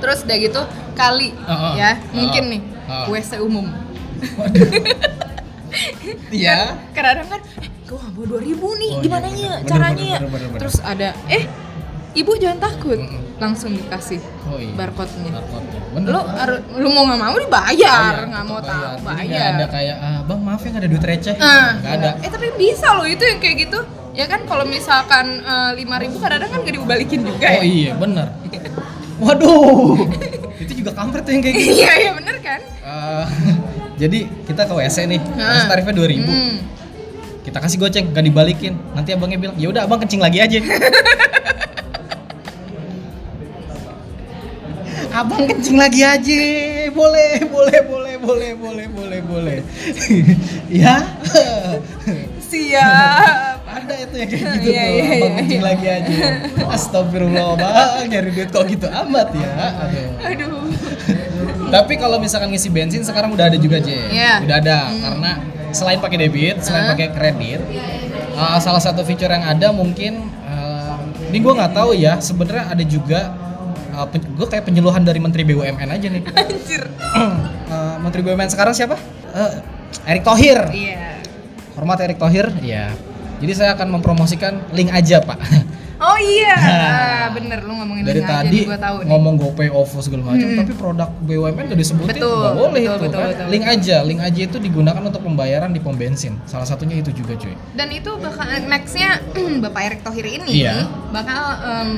Terus 0.00 0.18
udah 0.24 0.36
gitu 0.38 0.62
kali 0.94 1.30
Heeh. 1.36 1.72
ya, 1.76 1.90
mungkin 2.10 2.44
nih 2.48 2.62
Heeh. 2.64 3.06
WC 3.12 3.32
umum. 3.38 3.66
Iya. 6.30 6.74
Kadang-kadang 6.90 7.28
kan, 7.28 7.40
eh, 7.60 7.68
gue 7.84 7.94
nggak 7.94 8.12
bawa 8.12 8.26
2000 8.38 8.66
nih, 8.76 8.90
Oh, 8.90 9.02
gimana 9.02 9.26
iya, 9.28 9.36
ya 9.36 9.50
bener, 9.52 9.68
caranya 9.68 9.94
bener, 9.94 10.10
ya? 10.10 10.18
bener, 10.18 10.30
bener, 10.30 10.48
bener. 10.48 10.60
Terus 10.60 10.76
ada, 10.82 11.08
eh, 11.28 11.44
ibu 12.12 12.32
jangan 12.34 12.58
takut, 12.60 12.98
langsung 13.36 13.70
dikasih 13.70 14.18
Oh 14.44 14.56
iya. 14.56 14.74
barcode-nya. 14.74 15.30
Barcode-nya. 15.32 15.80
Bener. 15.90 16.08
Lu 16.08 16.20
harus, 16.22 16.58
lu 16.74 16.88
mau 16.88 17.02
nggak 17.04 17.20
mau 17.20 17.36
dibayar, 17.36 18.14
nggak 18.24 18.44
mau 18.44 18.58
tahu 18.58 18.82
Jadi 18.94 19.04
bayar. 19.28 19.50
ada 19.52 19.66
kayak 19.66 19.96
ah, 19.98 20.20
bang 20.22 20.40
maaf 20.40 20.60
ya 20.60 20.68
nggak 20.68 20.82
ada 20.82 20.88
duit 20.88 21.04
receh. 21.04 21.34
Ah, 21.36 21.68
nggak 21.76 21.92
ada. 21.94 22.10
Eh 22.20 22.30
tapi 22.30 22.46
bisa 22.54 22.88
loh 22.92 23.04
itu 23.04 23.22
yang 23.22 23.38
kayak 23.38 23.56
gitu. 23.60 23.78
Ya 24.10 24.26
kan 24.26 24.42
kalau 24.42 24.66
misalkan 24.66 25.38
lima 25.72 25.96
ribu 25.96 26.18
kadang-kadang 26.18 26.50
kan 26.52 26.58
gak 26.62 26.74
dibalikin 26.74 27.20
juga 27.22 27.46
Oh 27.48 27.54
ya. 27.54 27.62
iya 27.62 27.92
bener. 27.94 28.26
Waduh. 29.22 30.02
itu 30.62 30.72
juga 30.76 30.90
kampret 30.92 31.22
tuh 31.22 31.32
yang 31.32 31.42
kayak 31.42 31.54
gitu. 31.56 31.70
Iya 31.78 31.92
iya 31.96 32.10
bener 32.12 32.36
kan. 32.40 32.60
Eh, 32.60 33.24
jadi 34.02 34.18
kita 34.44 34.62
ke 34.64 34.74
WC 34.74 34.96
nih, 35.06 35.20
Nah. 35.32 35.64
tarifnya 35.66 35.94
2000 35.94 36.20
Hmm. 36.20 36.54
Kita 37.40 37.56
kasih 37.56 37.78
goceng, 37.78 38.06
gak 38.10 38.20
dibalikin. 38.22 38.76
Nanti 38.92 39.12
abangnya 39.12 39.38
bilang, 39.38 39.56
ya 39.56 39.66
udah 39.66 39.82
abang 39.84 39.96
kencing 39.98 40.20
lagi 40.20 40.38
aja. 40.38 40.58
Abang 45.20 45.44
kencing 45.44 45.76
lagi 45.76 46.00
aja. 46.00 46.40
Boleh, 46.90 47.44
boleh, 47.44 47.80
boleh, 47.84 48.14
boleh, 48.16 48.50
boleh, 48.56 48.86
boleh, 48.88 49.20
boleh. 49.20 49.58
ya. 50.82 50.96
Siap. 52.40 53.54
Ada 53.70 53.94
itu 54.02 54.14
yang 54.18 54.28
kayak 54.28 54.44
gitu 54.58 54.66
Iya, 54.66 54.82
tuh, 54.82 54.90
iya, 54.90 55.04
abang 55.06 55.30
iya, 55.30 55.38
kencing 55.38 55.62
lagi 55.62 55.86
aja. 55.86 56.14
Astagfirullah, 56.66 57.48
bang, 57.54 58.06
nyari 58.10 58.30
duit 58.34 58.50
kok 58.50 58.64
gitu 58.66 58.86
amat 58.90 59.28
ya. 59.30 59.50
Aduh. 59.86 60.08
Aduh. 60.26 60.62
Tapi 61.70 61.94
kalau 61.94 62.18
misalkan 62.18 62.50
ngisi 62.50 62.66
bensin 62.66 63.06
sekarang 63.06 63.30
udah 63.30 63.46
ada 63.46 63.58
juga 63.60 63.78
J. 63.78 64.10
Iya. 64.10 64.32
Udah 64.42 64.56
ada 64.58 64.78
Hmm. 64.90 64.98
karena 65.00 65.30
selain 65.70 66.02
pakai 66.02 66.18
debit, 66.18 66.56
selain 66.66 66.90
Hah? 66.90 66.92
pakai 66.98 67.08
kredit, 67.14 67.60
uh, 68.34 68.58
salah 68.58 68.82
satu 68.82 69.06
fitur 69.06 69.30
yang 69.30 69.46
ada 69.46 69.70
mungkin 69.70 70.18
uh, 70.42 70.98
ini 71.30 71.38
gue 71.38 71.52
nggak 71.54 71.70
tahu 71.70 71.94
ya. 71.94 72.18
Sebenarnya 72.18 72.74
ada 72.74 72.82
juga 72.82 73.38
uh, 73.94 74.06
gue 74.10 74.46
kayak 74.48 74.64
penyeluhan 74.66 75.02
dari 75.02 75.18
Menteri 75.22 75.42
BUMN 75.46 75.88
aja 75.90 76.06
nih. 76.06 76.22
Anjir. 76.40 76.82
Uh, 76.90 77.96
Menteri 78.02 78.20
BUMN 78.24 78.50
sekarang 78.50 78.74
siapa? 78.74 78.96
Uh, 79.30 79.60
Erick 80.06 80.24
Thohir. 80.24 80.58
Iya. 80.70 81.20
Hormat 81.76 81.98
Erick 82.02 82.18
Thohir. 82.18 82.48
Iya. 82.60 82.94
Jadi 83.40 83.52
saya 83.56 83.72
akan 83.72 84.00
mempromosikan 84.00 84.68
link 84.76 84.92
aja 84.92 85.24
pak. 85.24 85.38
Oh 86.00 86.16
iya. 86.18 86.54
Nah. 86.56 86.88
Ah, 87.20 87.28
bener 87.30 87.60
lu 87.62 87.76
ngomongin 87.76 88.02
Dari 88.02 88.24
tadi 88.24 88.64
gua 88.64 88.74
tahu 88.74 88.96
nih. 89.04 89.06
ngomong 89.06 89.34
GoPay, 89.36 89.68
OVO 89.70 90.00
segala 90.00 90.22
macam, 90.26 90.40
Mm-mm. 90.42 90.58
tapi 90.58 90.72
produk 90.72 91.10
BUMN 91.20 91.64
gak 91.68 91.78
disebutin, 91.78 92.10
Betul, 92.10 92.32
nggak 92.34 92.56
boleh 92.56 92.72
betul, 92.74 92.90
itu 92.90 93.04
betul, 93.04 93.20
kan. 93.20 93.28
betul. 93.30 93.46
Link 93.46 93.64
aja, 93.68 93.96
link 94.02 94.20
aja 94.20 94.40
itu 94.42 94.56
digunakan 94.58 95.02
untuk 95.04 95.22
pembayaran 95.22 95.70
di 95.70 95.78
pom 95.78 95.94
bensin. 95.94 96.40
Salah 96.42 96.64
satunya 96.64 96.96
itu 96.96 97.12
juga 97.12 97.36
cuy. 97.36 97.54
Dan 97.70 97.88
itu 97.90 98.10
bakal 98.16 98.40
nextnya 98.64 99.20
Bapak 99.62 99.82
Erick 99.84 100.00
Thohir 100.02 100.26
ini 100.26 100.50
Iya. 100.58 100.88
bakal 101.10 101.42
em, 101.60 101.88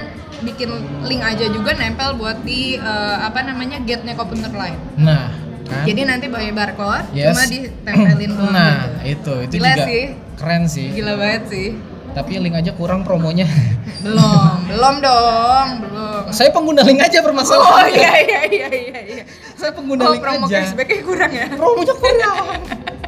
bikin 0.43 0.69
link 1.03 1.23
aja 1.23 1.47
juga 1.49 1.71
nempel 1.73 2.13
buat 2.15 2.43
di 2.43 2.75
eh, 2.75 3.17
apa 3.19 3.41
namanya 3.41 3.79
gate-nya 3.81 4.13
komuter 4.13 4.51
lain. 4.51 4.77
Nah, 4.99 5.31
kan? 5.63 5.87
Jadi 5.87 6.01
nanti 6.03 6.27
bayar 6.27 6.53
barcode 6.53 7.07
Yes. 7.15 7.31
cuma 7.31 7.43
ditempelin 7.47 8.31
doang 8.37 8.53
Nah, 8.53 9.01
gitu. 9.01 9.07
itu 9.07 9.35
itu 9.47 9.55
Gila 9.57 9.71
juga 9.71 9.85
sih. 9.87 10.03
keren 10.37 10.63
sih. 10.67 10.89
Gila 10.91 11.13
banget 11.15 11.43
sih. 11.49 11.69
Tapi 12.13 12.37
link 12.37 12.53
aja 12.55 12.73
kurang 12.73 13.03
promonya. 13.03 13.49
Belum, 14.03 14.67
belum 14.67 14.95
dong, 14.99 15.69
belum. 15.79 16.23
Saya 16.29 16.51
pengguna 16.51 16.83
link 16.83 16.99
aja 16.99 17.19
Oh 17.19 17.25
permasalahannya. 17.25 17.95
iya 17.95 18.13
iya 18.19 18.41
iya 18.51 18.69
iya 18.69 19.01
iya. 19.01 19.25
Saya 19.55 19.71
pengguna 19.71 20.05
Oh, 20.05 20.11
link 20.11 20.19
promo 20.21 20.51
aja. 20.51 20.59
cashbacknya 20.61 21.01
kurang 21.01 21.31
ya. 21.31 21.47
Promonya 21.55 21.95
kurang. 21.95 22.37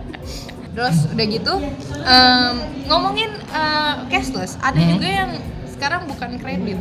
Terus 0.74 0.96
udah 1.06 1.26
gitu 1.26 1.54
em, 2.00 2.54
ngomongin 2.86 3.30
eh, 3.50 3.94
cashless, 4.06 4.54
ada 4.58 4.74
Hmm. 4.74 4.90
juga 4.92 5.08
yang 5.08 5.30
sekarang 5.66 6.06
bukan 6.06 6.30
kredit, 6.38 6.78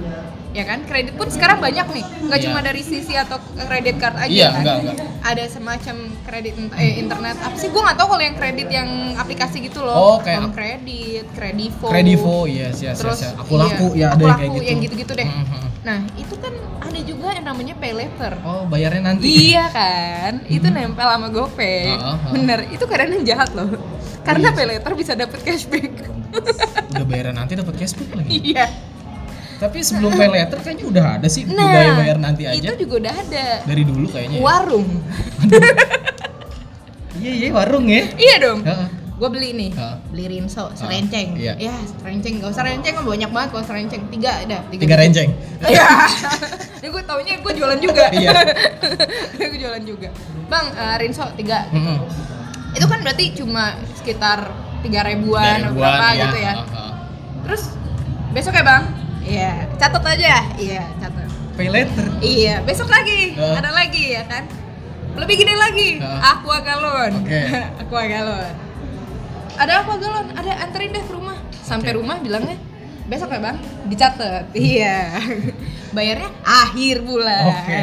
ya 0.53 0.63
kan? 0.63 0.79
Kredit 0.83 1.13
pun 1.13 1.27
sekarang 1.27 1.57
banyak 1.57 1.87
nih, 1.91 2.05
nggak 2.23 2.39
Iya. 2.39 2.45
cuma 2.45 2.59
dari 2.61 2.81
sisi 2.81 3.13
atau 3.13 3.37
kredit 3.59 3.97
card 3.97 4.15
aja 4.15 4.29
Iya, 4.29 4.47
kan? 4.47 4.59
enggak, 4.59 4.75
enggak. 4.79 4.95
Ada 5.23 5.43
semacam 5.49 5.95
kredit 6.23 6.53
eh, 6.73 6.93
internet 6.97 7.35
apa 7.37 7.55
sih? 7.55 7.67
Gue 7.67 7.81
nggak 7.81 7.95
tahu 7.95 8.07
kalau 8.09 8.23
yang 8.23 8.35
kredit 8.35 8.67
yang 8.69 8.89
aplikasi 9.15 9.57
gitu 9.61 9.81
loh. 9.81 9.95
Oh, 9.95 10.17
kayak 10.19 10.39
Home 10.39 10.47
ap- 10.47 10.55
kredit, 10.55 11.25
kredivo. 11.31 11.87
Kredivo, 11.87 12.37
iya, 12.45 12.69
iya, 12.71 12.91
Terus 12.93 13.19
iya. 13.19 13.29
Aku 13.35 13.53
laku 13.53 13.85
iya, 13.91 14.01
ya 14.03 14.07
ada 14.09 14.15
aku 14.15 14.21
yang 14.21 14.29
laku, 14.29 14.39
kayak 14.39 14.51
gitu. 14.53 14.65
yang 14.65 14.79
gitu-gitu 14.79 15.13
deh. 15.15 15.27
Hmm, 15.27 15.43
hmm. 15.43 15.61
Nah 15.83 15.99
itu 16.15 16.35
kan 16.37 16.53
ada 16.79 16.99
juga 17.01 17.27
yang 17.31 17.45
namanya 17.45 17.73
pay 17.75 17.91
later. 17.91 18.31
Oh, 18.41 18.63
bayarnya 18.65 19.01
nanti. 19.05 19.27
Iya 19.49 19.65
kan, 19.67 20.33
itu 20.45 20.63
nempel 20.65 21.03
sama 21.05 21.27
GoPay. 21.27 21.83
Hmm. 21.89 21.97
Heeh, 21.97 22.15
heeh. 22.15 22.31
Bener, 22.31 22.59
itu 22.69 22.83
kadang 22.85 23.09
yang 23.11 23.25
jahat 23.25 23.49
loh. 23.51 23.67
Karena 24.21 24.47
Iya. 24.47 24.55
pay 24.55 24.65
later 24.69 24.91
bisa 24.93 25.11
dapet 25.13 25.39
cashback. 25.41 25.91
Udah 26.89 27.05
bayaran 27.05 27.35
nanti 27.35 27.53
dapat 27.53 27.75
cashback 27.75 28.09
lagi. 28.13 28.37
Iya. 28.45 28.92
Tapi 29.53 29.77
sebelum 29.79 30.11
pay 30.13 30.29
later 30.29 30.57
kayaknya 30.59 30.85
udah 30.85 31.05
ada 31.17 31.27
sih 31.27 31.43
Nah, 31.45 31.63
budaya 31.63 31.91
bayar 31.95 32.17
nanti 32.19 32.43
aja. 32.43 32.57
itu 32.59 32.85
juga 32.85 32.95
udah 33.03 33.13
ada. 33.15 33.45
Dari 33.63 33.83
dulu 33.83 34.05
kayaknya. 34.07 34.37
ya. 34.37 34.43
Warung. 34.43 34.87
Iya 37.13 37.31
iya 37.31 37.47
warung 37.53 37.85
ya. 37.87 38.01
iya 38.17 38.35
dong. 38.41 38.59
Heeh. 38.65 38.87
Gue 39.13 39.29
beli 39.29 39.53
nih, 39.53 39.69
Heeh. 39.71 39.95
beli 40.09 40.25
rinso, 40.27 40.73
serenceng. 40.73 41.37
iya. 41.37 41.53
Ya, 41.55 41.71
serenceng. 41.95 42.41
Gak 42.41 42.49
usah 42.49 42.65
renceng, 42.65 42.93
kan 42.97 43.05
banyak 43.05 43.29
banget 43.29 43.49
kalau 43.53 43.63
serenceng. 43.63 44.01
Tiga 44.09 44.31
ada. 44.43 44.57
Tiga 44.67 44.95
renceng. 44.97 45.29
Iya. 45.63 45.85
Ini 46.81 46.87
gue 46.89 47.03
taunya 47.05 47.33
gue 47.39 47.53
jualan 47.53 47.79
juga. 47.79 48.09
Iya. 48.11 48.33
gue 49.39 49.59
jualan 49.61 49.83
juga. 49.85 50.09
Bang, 50.49 50.65
eh, 50.73 50.95
rinso 50.99 51.23
tiga. 51.37 51.69
Heeh. 51.69 51.97
Itu 52.73 52.85
kan 52.89 52.99
berarti 52.99 53.37
cuma 53.37 53.77
sekitar 53.95 54.49
tiga 54.81 55.05
ribuan, 55.07 55.61
atau 55.63 55.77
berapa 55.77 56.05
gitu 56.17 56.37
ya. 56.41 56.53
Heeh. 56.59 56.91
Terus 57.47 57.63
besok 58.33 58.57
ya 58.57 58.65
bang? 58.65 58.83
Iya, 59.23 59.51
catat 59.79 60.03
aja. 60.03 60.35
Iya, 60.59 60.83
catat. 60.99 61.27
Pay 61.55 61.69
later. 61.69 62.05
Iya, 62.19 62.65
besok 62.65 62.89
lagi, 62.89 63.37
Heeh. 63.37 63.55
ada 63.55 63.71
lagi 63.71 64.03
ya 64.17 64.23
kan? 64.27 64.43
Lebih 65.13 65.35
gede 65.45 65.55
lagi, 65.55 65.89
Heeh. 66.01 66.19
aqua 66.19 66.57
galon. 66.65 67.11
Oke. 67.23 67.39
aqua 67.81 68.03
galon. 68.09 68.53
Ada 69.53 69.73
aqua 69.85 69.95
galon, 70.01 70.27
ada 70.33 70.51
anterin 70.65 70.91
deh 70.91 71.03
ke 71.05 71.13
rumah. 71.13 71.37
Sampai 71.63 71.93
Oke. 71.93 72.01
rumah 72.01 72.17
bilangnya 72.19 72.57
besok 73.03 73.35
ya 73.35 73.39
bang, 73.39 73.57
dicatat. 73.87 74.45
Iya. 74.57 74.97
Bayarnya 75.93 76.29
akhir 76.41 77.05
bulan. 77.05 77.53
Oke. 77.53 77.81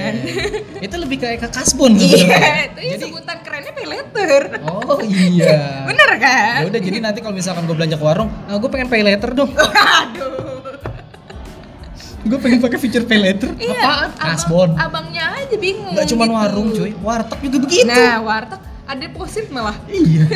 Itu 0.83 0.97
lebih 0.99 1.23
kayak 1.23 1.47
ke 1.47 1.49
kasbon 1.55 1.95
iya, 1.95 2.67
itu 2.75 2.81
ya 2.83 2.99
Jadi 2.99 3.07
sebutan 3.07 3.39
kerennya 3.39 3.71
pay 3.71 3.87
letter. 3.87 4.43
Oh 4.67 4.99
iya. 4.99 5.63
Bener 5.89 6.11
kan? 6.19 6.67
Ya 6.67 6.67
udah 6.67 6.81
jadi 6.83 6.99
nanti 6.99 7.23
kalau 7.23 7.39
misalkan 7.39 7.71
gue 7.71 7.77
belanja 7.79 7.95
ke 7.95 8.03
warung, 8.03 8.35
ah, 8.51 8.59
gue 8.59 8.67
pengen 8.67 8.91
pay 8.91 9.07
later 9.07 9.31
dong. 9.31 9.55
Aduh. 9.55 10.50
Gue 12.21 12.39
pengen 12.39 12.59
pakai 12.59 12.79
feature 12.79 13.03
pay 13.03 13.17
later 13.17 13.49
Iya, 13.55 13.73
apaan 13.75 14.09
abang- 14.11 14.21
kasbon 14.31 14.71
abangnya 14.75 15.25
aja 15.35 15.57
bingung. 15.57 15.93
nggak 15.93 16.07
cuma 16.07 16.25
gitu. 16.25 16.35
warung 16.35 16.69
cuy 16.71 16.91
warteg 16.99 17.39
juga 17.43 17.57
begitu 17.63 17.89
Nah, 17.89 18.17
warteg 18.21 18.61
ada 18.85 18.99
deposit 18.99 19.47
malah. 19.49 19.77
iya 19.89 20.25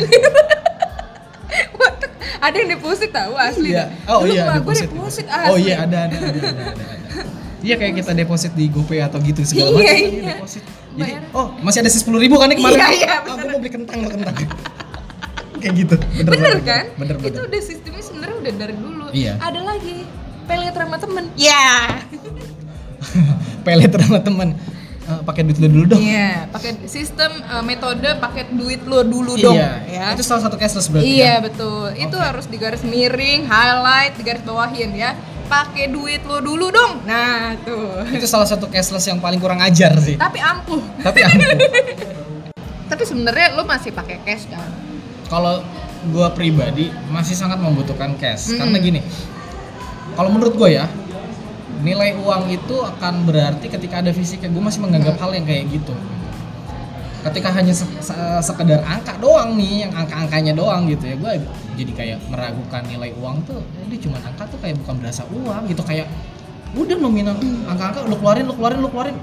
Warteg 1.75 2.11
ada 2.37 2.55
yang 2.55 2.69
deposit 2.69 3.09
tahu 3.11 3.33
asli. 3.33 3.69
iya 3.69 3.85
oh 4.05 4.21
Dulu 4.21 4.33
iya 4.33 4.43
mah 4.43 4.55
gua 4.55 4.73
deposit 4.73 4.89
deposit 4.89 5.25
asli. 5.27 5.47
oh 5.47 5.57
iya 5.57 5.75
ada 5.79 5.97
ada 6.05 6.15
ada 6.15 6.29
ada, 6.29 6.39
ada, 6.41 6.63
ada. 6.71 6.85
Iya 7.59 7.75
kayak 7.75 7.93
kita 7.97 8.11
deposit 8.13 8.51
di 8.53 8.65
GoPay 8.67 9.01
atau 9.01 9.17
gitu 9.19 9.41
segala 9.41 9.73
Iya, 9.73 9.73
macam 9.73 9.97
iya. 9.97 10.33
deposit. 10.35 10.63
Jadi 10.63 11.01
Bayar. 11.01 11.21
oh 11.33 11.45
masih 11.59 11.79
ada 11.81 11.89
sepuluh 11.89 12.19
ribu 12.19 12.35
kan 12.35 12.45
nih 12.45 12.57
kemarin? 12.57 12.77
Iya, 12.77 12.87
iya, 12.91 13.15
bener. 13.17 13.33
gua 13.35 13.47
mau 13.47 13.57
beli 13.57 13.71
kentang 13.71 13.97
mau 13.97 14.09
kentang. 14.11 14.35
kayak 15.61 15.73
gitu. 15.75 15.95
Bener, 15.97 16.29
Bener, 16.29 16.45
bener, 16.45 16.61
kan? 16.61 16.85
Bener 16.95 17.15
bener. 17.17 17.31
Itu 17.31 17.39
udah 17.41 17.61
sistemnya 17.63 18.03
sebenarnya 18.03 18.35
udah 18.37 18.53
dari 18.55 18.75
dulu. 18.75 19.05
Iya. 19.11 19.33
Ada 19.39 19.59
lagi 19.63 19.97
pelet 20.45 20.73
sama 20.73 20.97
temen. 20.97 21.25
Ya. 21.35 21.65
Pelet 23.65 23.91
sama 23.91 24.19
teman. 24.21 24.49
Eh, 25.05 25.21
pakai 25.21 25.45
duit 25.45 25.61
lu 25.61 25.69
dulu 25.69 25.85
dong. 25.85 26.01
Iya, 26.01 26.49
pakai 26.49 26.81
sistem 26.85 27.29
eh, 27.37 27.61
metode 27.61 28.09
pakai 28.17 28.49
duit 28.49 28.81
lo 28.85 29.05
dulu 29.05 29.37
dong, 29.37 29.53
Iya. 29.53 29.71
ya. 29.85 30.05
Itu 30.17 30.25
salah 30.25 30.41
satu 30.41 30.57
cashless 30.57 30.89
berarti. 30.89 31.05
Iya 31.05 31.37
kan? 31.37 31.45
betul. 31.45 31.85
Itu 31.93 32.17
Oke. 32.17 32.25
harus 32.25 32.45
digaris 32.45 32.81
miring, 32.81 33.45
highlight, 33.45 34.17
digaris 34.17 34.41
bawahin 34.41 34.97
ya. 34.97 35.13
Pakai 35.45 35.93
duit 35.93 36.25
lo 36.25 36.41
dulu 36.41 36.73
dong. 36.73 37.05
Nah, 37.05 37.53
tuh. 37.61 38.01
Itu 38.09 38.25
salah 38.25 38.49
satu 38.49 38.65
cashless 38.65 39.05
yang 39.05 39.21
paling 39.21 39.37
kurang 39.37 39.61
ajar 39.61 39.93
sih. 40.01 40.17
Tapi 40.17 40.41
ampuh. 40.41 40.81
Tapi 40.99 41.21
ampuh. 41.21 41.53
Tapi 42.89 43.03
sebenarnya 43.03 43.53
lo 43.53 43.61
masih 43.61 43.93
pakai 43.93 44.25
cash 44.25 44.49
kan? 44.49 44.65
Kalau 45.25 45.61
gua 46.09 46.33
pribadi 46.33 46.89
masih 47.09 47.33
sangat 47.33 47.57
membutuhkan 47.57 48.17
cash 48.17 48.49
Mm. 48.49 48.57
karena 48.57 48.77
gini. 48.79 49.01
Kalau 50.15 50.29
menurut 50.31 50.55
gua 50.55 50.69
ya, 50.71 50.85
nilai 51.83 52.15
uang 52.17 52.49
itu 52.49 52.75
akan 52.81 53.27
berarti 53.29 53.67
ketika 53.69 54.01
ada 54.01 54.09
fisiknya. 54.09 54.49
Gue 54.49 54.63
masih 54.63 54.81
menganggap 54.81 55.21
hal 55.21 55.35
yang 55.35 55.45
kayak 55.45 55.69
gitu. 55.69 55.93
Ketika 57.25 57.49
hanya 57.53 57.73
se- 57.73 57.89
se- 58.01 58.41
sekedar 58.41 58.85
angka 58.85 59.17
doang 59.17 59.57
nih, 59.57 59.85
yang 59.85 59.91
angka-angkanya 59.93 60.53
doang 60.53 60.85
gitu 60.85 61.09
ya, 61.09 61.15
gue 61.17 61.31
jadi 61.75 61.91
kayak 61.93 62.17
meragukan 62.29 62.85
nilai 62.85 63.11
uang 63.17 63.43
tuh. 63.49 63.61
ya 63.75 63.83
Dia 63.89 63.99
cuma 64.01 64.17
angka 64.21 64.45
tuh 64.49 64.57
kayak 64.61 64.77
bukan 64.85 64.95
berasa 65.01 65.25
uang 65.29 65.61
gitu 65.69 65.81
kayak 65.81 66.05
udah 66.75 66.97
nominal 66.99 67.33
angka-angka 67.65 68.05
lu 68.05 68.15
keluarin, 68.21 68.45
lu 68.45 68.53
keluarin, 68.53 68.79
lu 68.81 68.89
keluarin. 68.93 69.17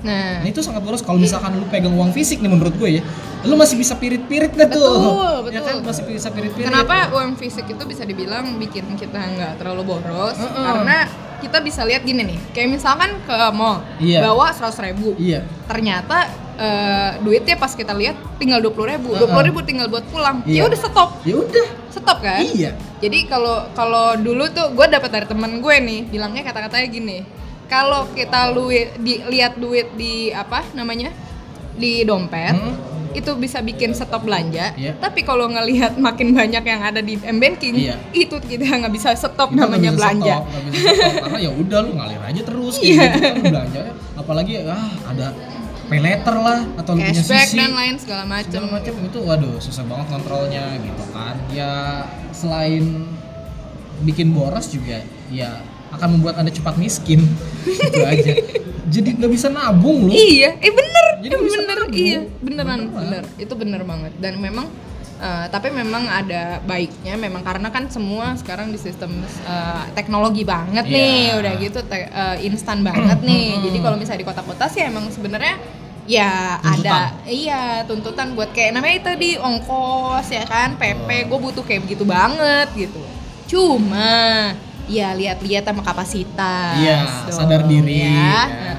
Nah, 0.00 0.40
Nah 0.40 0.48
itu 0.48 0.60
sangat 0.60 0.80
boros 0.80 1.00
kalau 1.00 1.16
misalkan 1.16 1.52
lu 1.54 1.68
pegang 1.68 1.92
uang 1.92 2.10
fisik 2.10 2.40
nih 2.40 2.48
menurut 2.48 2.72
gue 2.72 3.00
ya, 3.00 3.02
lu 3.44 3.54
masih 3.54 3.76
bisa 3.76 3.94
pirit-pirit 3.94 4.48
tuh? 4.48 4.64
Betul, 4.64 5.52
Ya 5.52 5.60
betul. 5.60 5.64
kan 5.64 5.76
masih 5.84 6.02
bisa 6.04 6.28
pirit-pirit. 6.28 6.66
Kenapa 6.66 7.12
uang 7.12 7.36
fisik 7.36 7.66
itu 7.66 7.82
bisa 7.84 8.02
dibilang 8.02 8.56
bikin 8.56 8.96
kita 8.96 9.20
nggak 9.20 9.52
terlalu 9.60 9.92
boros? 9.92 10.36
Heeh. 10.36 10.64
Karena 10.64 10.98
kita 11.40 11.58
bisa 11.60 11.84
lihat 11.84 12.04
gini 12.04 12.24
nih, 12.26 12.38
kayak 12.52 12.68
misalkan 12.70 13.16
ke 13.24 13.36
mall, 13.52 13.80
Iya. 13.96 14.24
bawa 14.24 14.52
seratus 14.52 14.80
ribu, 14.80 15.16
Iya. 15.16 15.44
ternyata 15.64 16.28
eh, 16.56 17.16
duitnya 17.24 17.56
pas 17.56 17.72
kita 17.72 17.96
lihat 17.96 18.12
tinggal 18.36 18.60
dua 18.60 18.68
puluh 18.68 18.92
ribu, 18.92 19.16
dua 19.16 19.40
ribu 19.40 19.64
tinggal 19.64 19.88
buat 19.88 20.04
pulang, 20.12 20.44
Iya. 20.44 20.60
ya 20.60 20.68
udah 20.68 20.76
stop, 20.78 21.10
Ya 21.24 21.34
udah. 21.40 21.66
stop 21.88 22.20
kan? 22.20 22.44
Iya. 22.44 22.76
Jadi 23.00 23.24
kalau 23.24 23.64
kalau 23.72 24.12
dulu 24.16 24.44
tuh 24.52 24.68
gue 24.68 24.84
dapat 24.86 25.08
dari 25.08 25.24
temen 25.24 25.64
gue 25.64 25.76
nih, 25.80 26.00
bilangnya 26.06 26.44
kata-katanya 26.44 26.86
gini, 26.92 27.24
kalau 27.70 28.10
kita 28.10 28.50
lu 28.50 28.66
di, 28.98 29.22
lihat 29.24 29.56
duit 29.56 29.94
di 29.94 30.28
apa 30.28 30.66
namanya 30.72 31.14
di 31.72 32.02
dompet, 32.02 32.52
Hmm. 32.52 32.74
itu 33.10 33.30
bisa 33.34 33.58
bikin 33.60 33.90
stop 33.90 34.22
belanja. 34.22 34.74
Iya. 34.74 34.94
Tapi 34.96 35.22
kalau 35.22 35.46
ngelihat 35.46 35.94
makin 35.96 36.30
banyak 36.32 36.60
yang 36.60 36.80
ada 36.80 37.00
di 37.00 37.14
m 37.16 37.38
banking, 37.38 37.74
Iya. 37.74 37.96
itu 38.12 38.36
kita 38.36 38.66
nggak 38.68 38.90
bisa 38.90 39.14
stop 39.14 39.48
Kita 39.48 39.58
namanya 39.60 39.90
bisa 39.90 39.98
belanja. 39.98 40.34
stop, 40.36 40.44
bisa 40.66 40.90
stop. 40.90 41.22
karena 41.24 41.38
ya 41.40 41.50
udah 41.52 41.78
lu 41.80 41.90
ngalir 41.94 42.20
aja 42.20 42.42
terus 42.44 42.74
kayak 42.74 42.90
Iya. 42.90 43.06
gitu 43.08 43.18
kan 43.20 43.34
belanja 43.40 43.80
apalagi 44.12 44.52
ah 44.62 44.90
ada 45.06 45.26
pay 45.86 45.98
letter 45.98 46.36
lah 46.36 46.60
atau 46.76 46.92
lu 46.92 47.02
punya 47.02 47.18
sisi 47.18 47.56
dan 47.56 47.72
lain 47.72 47.94
segala 47.98 48.22
macam. 48.24 48.46
segala 48.46 48.68
macam 48.70 48.92
itu 49.00 49.18
waduh 49.20 49.56
susah 49.58 49.84
banget 49.84 50.06
kontrolnya 50.06 50.64
gitu 50.76 51.04
kan 51.10 51.34
ya 51.50 51.72
selain 52.30 53.10
bikin 54.00 54.30
boros 54.30 54.70
juga 54.70 55.02
ya 55.28 55.60
akan 55.90 56.08
membuat 56.12 56.34
anda 56.36 56.48
cepat 56.48 56.74
miskin 56.76 57.26
itu 57.64 58.00
aja 58.00 58.32
jadi 58.94 59.08
nggak 59.14 59.30
bisa 59.30 59.46
nabung 59.46 60.06
lu 60.06 60.10
Iya, 60.10 60.56
eh 60.56 60.72
bener, 60.72 61.06
Jadi 61.20 61.30
eh 61.30 61.40
bener, 61.40 61.78
nabung. 61.78 61.94
iya, 61.94 62.20
beneran, 62.40 62.78
Beneran. 62.80 62.96
bener, 62.96 63.22
itu 63.36 63.54
bener 63.54 63.82
banget. 63.84 64.12
Dan 64.16 64.34
memang, 64.36 64.66
eh, 65.16 65.46
tapi 65.46 65.68
memang 65.70 66.02
ada 66.04 66.58
baiknya, 66.60 67.14
memang 67.14 67.38
karena 67.40 67.68
kan 67.68 67.86
semua 67.86 68.34
sekarang 68.34 68.68
di 68.68 68.80
sistem 68.80 69.14
eh, 69.44 69.84
teknologi 69.92 70.42
banget 70.42 70.82
Iya. 70.82 70.96
nih, 70.96 71.22
udah 71.36 71.52
gitu 71.60 71.80
te- 71.84 72.08
eh, 72.08 72.36
instan 72.42 72.80
banget 72.80 73.20
nih. 73.28 73.62
Jadi 73.62 73.78
kalau 73.78 73.94
misalnya 73.94 74.20
di 74.20 74.28
kota-kota 74.28 74.64
sih 74.66 74.82
emang 74.82 75.06
sebenarnya 75.08 75.54
ya 76.08 76.58
Tuntutan. 76.58 76.82
ada, 76.82 76.98
iya 77.28 77.62
tuntutan 77.86 78.34
buat 78.34 78.50
kayak 78.50 78.74
namanya 78.74 78.98
tadi 79.06 79.38
ongkos 79.38 80.26
ya 80.26 80.42
kan, 80.42 80.74
PP, 80.74 81.06
gue 81.28 81.38
butuh 81.38 81.62
kayak 81.62 81.84
begitu 81.84 82.02
banget 82.02 82.66
gitu. 82.74 82.98
Cuma 83.46 84.50
ya 84.90 85.14
lihat-lihat 85.14 85.62
sama 85.62 85.86
kapasitas. 85.86 86.74
Iya, 86.82 87.30
dong, 87.30 87.38
sadar 87.38 87.62
diri. 87.70 88.02
ya. 88.02 88.42
ya. 88.50 88.74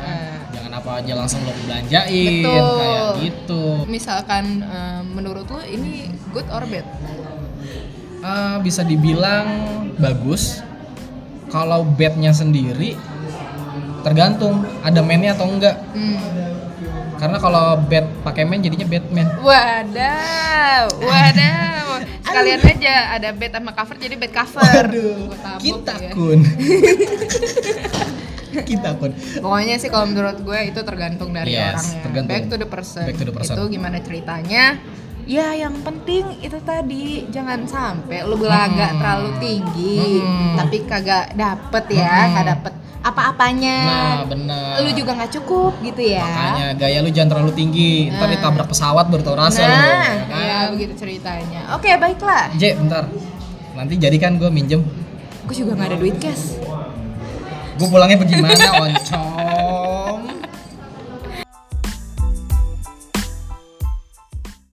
Jangan 0.52 0.71
apa 0.84 0.91
aja 1.00 1.13
langsung 1.15 1.39
lo 1.47 1.56
belanjain 1.63 2.43
Betul. 2.43 2.67
kayak 2.76 3.08
gitu. 3.24 3.63
Misalkan 3.88 4.43
eh, 4.60 5.02
menurut 5.08 5.47
lo 5.47 5.63
ini 5.63 6.12
good 6.36 6.47
or 6.52 6.67
bad? 6.67 6.84
Eh, 8.21 8.58
bisa 8.60 8.84
dibilang 8.84 9.47
bagus. 9.95 10.60
Kalau 11.52 11.84
bednya 11.84 12.32
sendiri 12.32 12.95
tergantung 14.08 14.63
ada 14.84 15.00
mainnya 15.04 15.36
atau 15.36 15.47
enggak. 15.47 15.80
Hmm. 15.91 16.19
Karena 17.21 17.38
kalau 17.38 17.78
bed 17.86 18.08
pakai 18.26 18.50
main 18.50 18.63
jadinya 18.65 18.88
Batman. 18.88 19.30
Wadaw, 19.45 20.89
wadaw. 21.06 21.81
Sekalian 22.32 22.60
aja 22.62 22.96
ada 23.12 23.30
bed 23.32 23.52
sama 23.52 23.72
cover 23.72 23.96
jadi 23.98 24.15
bed 24.15 24.32
cover. 24.32 24.84
Tabok 25.34 25.60
kita 25.60 25.94
ya. 25.98 26.12
kun. 26.12 26.39
kita 28.65 28.89
kun. 28.96 29.12
Pokoknya 29.38 29.76
sih 29.78 29.88
kalau 29.88 30.08
menurut 30.08 30.38
gue 30.38 30.60
itu 30.65 30.80
tergantung 30.82 31.32
dari 31.32 31.54
Yes, 31.54 31.76
orangnya. 31.78 32.02
tergantung. 32.02 32.30
Back 32.30 32.44
to 32.46 32.56
the 32.58 32.67
person. 32.67 33.04
Back 33.06 33.17
to 33.17 33.26
the 33.26 33.34
person. 33.34 33.56
Itu 33.56 33.63
gimana 33.67 33.98
ceritanya? 34.00 34.65
Ya 35.24 35.54
yang 35.54 35.78
penting 35.80 36.41
itu 36.41 36.58
tadi 36.60 37.30
jangan 37.30 37.63
sampai 37.63 38.26
lu 38.26 38.36
belaga 38.36 38.89
Hmm. 38.89 38.98
terlalu 38.98 39.30
tinggi, 39.38 40.02
Hmm. 40.20 40.58
tapi 40.58 40.78
kagak 40.84 41.32
dapet 41.32 41.84
ya, 41.94 42.10
Hmm. 42.10 42.26
kagak 42.28 42.46
dapet 42.50 42.74
apa-apanya. 43.02 43.78
Nah, 43.82 44.20
bener. 44.30 44.86
lu 44.86 44.90
juga 44.94 45.18
nggak 45.18 45.32
cukup 45.42 45.74
gitu 45.82 46.02
ya. 46.06 46.22
Makanya 46.22 46.68
gaya 46.78 46.98
lu 47.02 47.10
jangan 47.10 47.30
terlalu 47.38 47.52
tinggi. 47.58 48.14
Ntar 48.14 48.30
Nah. 48.30 48.34
ditabrak 48.38 48.68
pesawat 48.70 49.06
baru 49.10 49.22
tau 49.26 49.38
rasa 49.38 49.62
lu. 49.62 49.74
nah, 49.74 49.82
ya 50.30 50.38
ya 50.38 50.58
kan? 50.62 50.66
begitu 50.78 50.94
ceritanya. 50.96 51.62
Oke, 51.74 51.90
baiklah. 51.98 52.54
J, 52.56 52.78
bentar. 52.78 53.10
Nanti 53.74 53.94
jadikan 53.98 54.38
gue 54.38 54.50
minjem. 54.54 54.86
Gue 55.50 55.56
juga 55.58 55.74
nggak 55.74 55.88
ada 55.90 55.98
duit 55.98 56.16
cash. 56.22 56.62
Gue 57.82 57.88
pulangnya 57.90 58.22
bagaimana, 58.22 58.70
oncom? 58.78 59.61